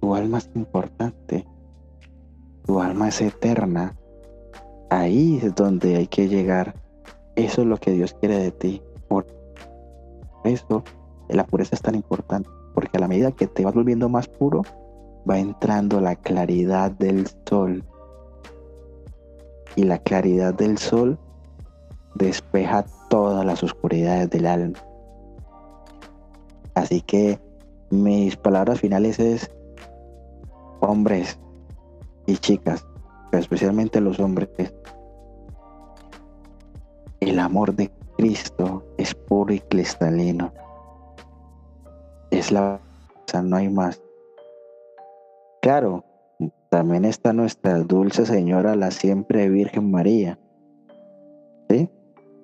[0.00, 1.46] Tu alma es importante,
[2.64, 3.96] tu alma es eterna.
[4.88, 6.74] Ahí es donde hay que llegar.
[7.36, 8.82] Eso es lo que Dios quiere de ti.
[9.08, 9.26] Por
[10.44, 10.82] eso
[11.28, 14.62] la pureza es tan importante, porque a la medida que te vas volviendo más puro,
[15.28, 17.84] va entrando la claridad del sol.
[19.76, 21.18] Y la claridad del sol
[22.14, 24.78] despeja todas las oscuridades del alma.
[26.74, 27.38] Así que
[27.90, 29.50] mis palabras finales es,
[30.80, 31.38] hombres
[32.26, 32.86] y chicas,
[33.32, 34.48] especialmente los hombres,
[37.20, 40.52] el amor de Cristo es puro y cristalino.
[42.30, 42.80] Es la
[43.38, 44.02] no hay más.
[45.62, 46.04] Claro,
[46.70, 50.38] también está nuestra dulce señora, la siempre Virgen María.
[51.68, 51.90] ¿Sí?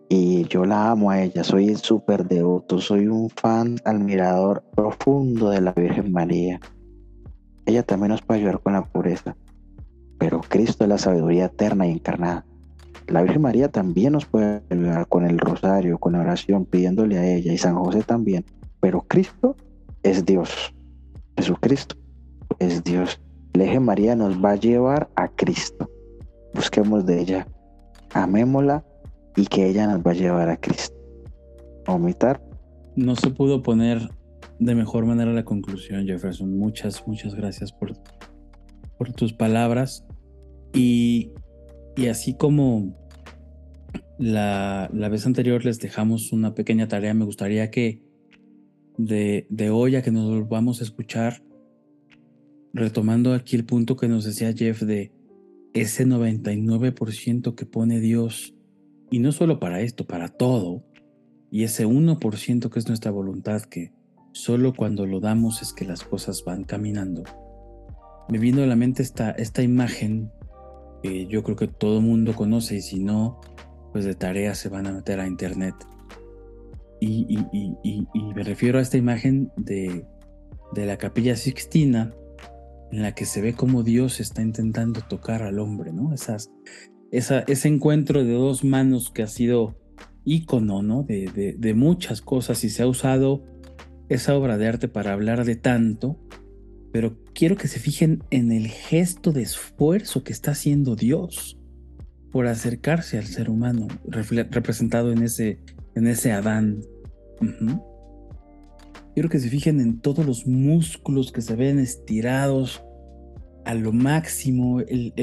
[0.08, 5.60] y yo la amo a ella, soy súper devoto, soy un fan admirador profundo de
[5.60, 6.60] la Virgen María.
[7.64, 9.36] Ella también nos puede ayudar con la pureza,
[10.18, 12.44] pero Cristo es la sabiduría eterna y encarnada.
[13.08, 17.26] La Virgen María también nos puede ayudar con el rosario, con la oración, pidiéndole a
[17.26, 18.44] ella, y San José también,
[18.80, 19.56] pero Cristo
[20.02, 20.72] es Dios,
[21.36, 21.96] Jesucristo
[22.60, 23.20] es Dios.
[23.56, 25.90] La Virgen María nos va a llevar a Cristo.
[26.52, 27.48] Busquemos de ella,
[28.12, 28.84] amémosla
[29.34, 30.94] y que ella nos va a llevar a Cristo.
[31.86, 32.44] Omitar.
[32.96, 34.10] No se pudo poner
[34.58, 36.54] de mejor manera la conclusión, Jefferson.
[36.58, 37.94] Muchas, muchas gracias por,
[38.98, 40.04] por tus palabras.
[40.74, 41.32] Y,
[41.96, 42.94] y así como
[44.18, 48.02] la, la, vez anterior les dejamos una pequeña tarea, me gustaría que
[48.98, 51.42] de, de hoy a que nos volvamos a escuchar,
[52.76, 55.12] retomando aquí el punto que nos decía Jeff de
[55.72, 58.54] ese 99% que pone Dios
[59.10, 60.84] y no solo para esto, para todo.
[61.50, 63.92] Y ese 1% que es nuestra voluntad, que
[64.32, 67.22] solo cuando lo damos es que las cosas van caminando.
[68.28, 70.30] Me vino a la mente esta, esta imagen
[71.02, 73.40] que yo creo que todo mundo conoce y si no,
[73.92, 75.74] pues de tarea se van a meter a internet.
[77.00, 80.04] Y, y, y, y me refiero a esta imagen de,
[80.72, 82.12] de la capilla Sixtina,
[82.92, 86.12] en la que se ve cómo Dios está intentando tocar al hombre, ¿no?
[86.14, 86.50] Esas,
[87.10, 89.78] ese encuentro de dos manos que ha sido
[90.24, 91.02] ícono, ¿no?
[91.02, 93.44] De, de, muchas cosas y se ha usado
[94.08, 96.18] esa obra de arte para hablar de tanto,
[96.92, 101.58] pero quiero que se fijen en el gesto de esfuerzo que está haciendo Dios
[102.32, 105.60] por acercarse al ser humano, representado en ese,
[105.94, 106.82] en ese Adán.
[109.16, 112.84] Quiero que se fijen en todos los músculos que se ven estirados
[113.64, 115.14] a lo máximo, el,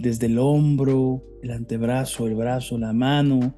[0.00, 3.54] desde el hombro, el antebrazo, el brazo, la mano,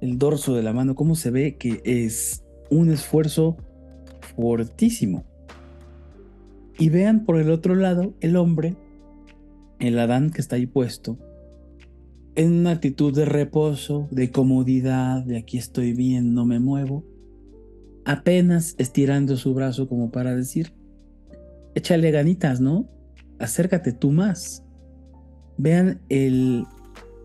[0.00, 3.58] el dorso de la mano, cómo se ve que es un esfuerzo
[4.34, 5.26] fortísimo.
[6.78, 8.76] Y vean por el otro lado el hombre,
[9.78, 11.18] el Adán que está ahí puesto,
[12.34, 17.04] en una actitud de reposo, de comodidad, de aquí estoy bien, no me muevo,
[18.08, 20.72] apenas estirando su brazo como para decir,
[21.74, 22.88] échale ganitas, ¿no?
[23.38, 24.64] Acércate tú más.
[25.58, 26.64] Vean el,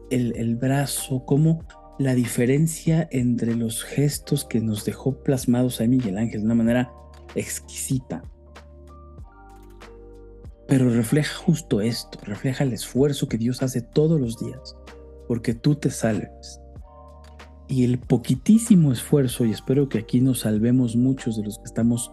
[0.10, 1.64] el, brazo, como
[2.00, 6.92] la diferencia entre los gestos que nos dejó plasmados a Miguel Ángel de una manera
[7.34, 8.22] exquisita.
[10.68, 14.76] Pero refleja justo esto, refleja el esfuerzo que Dios hace todos los días,
[15.30, 16.60] porque tú te salves
[17.68, 22.12] y el poquitísimo esfuerzo, y espero que aquí nos salvemos muchos de los que estamos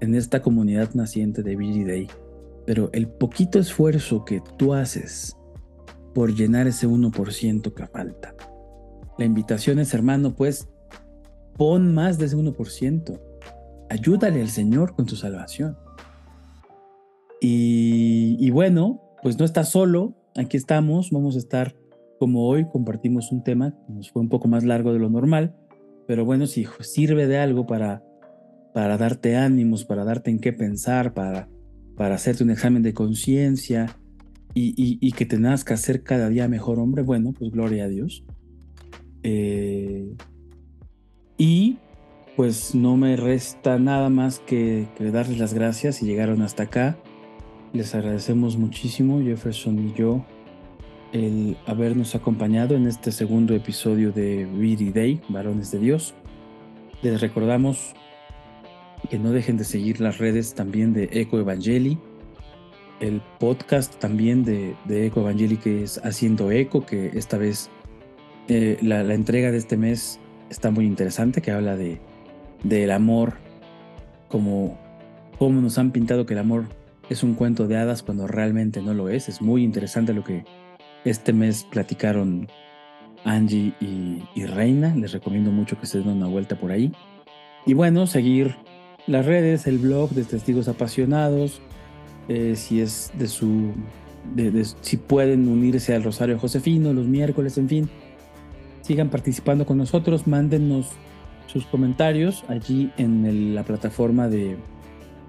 [0.00, 2.08] en esta comunidad naciente de Billy Day,
[2.66, 5.36] pero el poquito esfuerzo que tú haces
[6.14, 8.34] por llenar ese 1% que falta.
[9.18, 10.68] La invitación es, hermano, pues
[11.56, 13.20] pon más de ese 1%.
[13.90, 15.76] Ayúdale al Señor con tu salvación.
[17.40, 21.74] Y, y bueno, pues no estás solo, aquí estamos, vamos a estar
[22.24, 25.54] como hoy compartimos un tema que nos fue un poco más largo de lo normal,
[26.06, 28.02] pero bueno, si sirve de algo para,
[28.72, 31.50] para darte ánimos, para darte en qué pensar, para,
[31.98, 33.94] para hacerte un examen de conciencia
[34.54, 38.24] y, que te nazca ser cada día mejor hombre, bueno, pues gloria a Dios.
[39.22, 40.14] Eh,
[41.36, 41.76] y
[42.36, 46.96] pues no me resta nada más que, que darles las gracias si llegaron hasta acá.
[47.74, 50.24] Les agradecemos muchísimo, Jefferson y yo,
[51.14, 56.12] el habernos acompañado en este segundo episodio de Ready Day, Varones de Dios.
[57.02, 57.94] Les recordamos
[59.08, 61.98] que no dejen de seguir las redes también de Eco Evangeli,
[62.98, 67.70] el podcast también de, Eco Evangeli que es Haciendo Eco, que esta vez
[68.48, 70.18] eh, la, entrega de este mes
[70.50, 72.00] está muy interesante, que habla de
[72.64, 73.34] del amor,
[74.28, 74.76] como,
[75.38, 76.64] como nos han pintado que el amor
[77.08, 79.28] es un cuento de hadas cuando realmente no lo es.
[79.28, 80.44] Es muy interesante lo que
[81.04, 82.48] este mes platicaron
[83.24, 84.94] Angie y, Reina.
[84.94, 86.92] Les recomiendo mucho que se den una vuelta por ahí.
[87.66, 88.56] Y bueno, seguir
[89.06, 91.60] las redes, el blog de Testigos Apasionados.
[92.28, 93.72] Eh, si es de su.
[94.80, 97.90] si pueden unirse al Rosario Josefino los miércoles, en fin.
[98.82, 100.26] Sigan participando con nosotros.
[100.26, 100.90] Mándenos
[101.46, 104.56] sus comentarios allí en la plataforma de,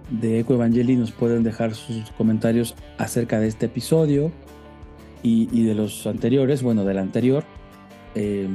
[0.10, 0.96] de Eco Evangeli.
[0.96, 4.32] Nos pueden dejar sus comentarios acerca de este episodio
[5.26, 7.44] y, de los anteriores, bueno, del anterior,
[8.14, 8.48] eh,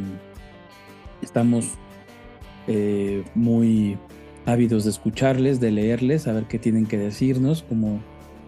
[1.20, 1.70] estamos
[2.68, 3.98] eh, muy
[4.46, 8.00] ávidos de escucharles, de leerles, a ver qué tienen que decirnos, cómo,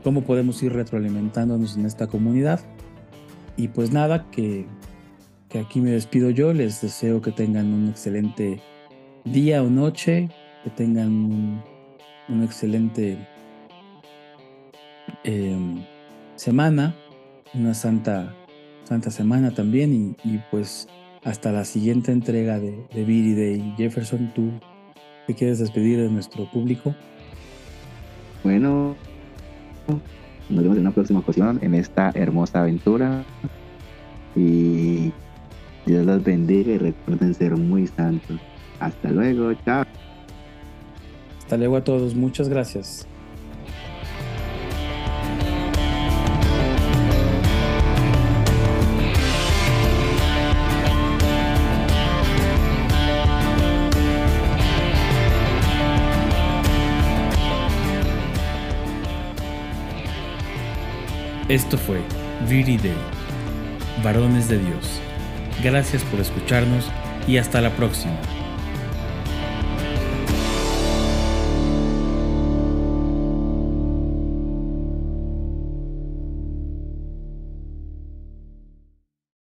[0.04, 2.60] cómo podemos ir retroalimentándonos en esta comunidad.
[3.56, 4.66] Y pues nada, que,
[5.48, 8.62] que aquí me despido yo, les deseo que tengan un excelente
[9.24, 10.28] día o noche,
[10.62, 11.62] que tengan
[12.28, 13.18] un, excelente
[15.24, 15.56] eh,
[16.36, 16.94] semana
[17.54, 18.34] una santa,
[18.84, 20.88] santa semana también y, pues
[21.24, 23.74] hasta la siguiente entrega de, de Billy Day.
[23.76, 24.50] Jefferson, ¿tú
[25.26, 26.94] te quieres despedir de nuestro público?
[28.42, 28.96] Bueno,
[30.48, 33.24] nos vemos en una próxima ocasión en esta hermosa aventura
[34.34, 35.12] y
[35.86, 38.40] Dios los bendiga y recuerden ser muy santos.
[38.80, 39.84] Hasta luego, chao.
[41.38, 43.06] Hasta luego a todos, muchas gracias.
[61.52, 62.00] Esto fue
[62.48, 62.96] Viri Day,
[64.02, 65.02] Varones de Dios.
[65.62, 66.86] Gracias por escucharnos
[67.28, 68.16] y hasta la próxima.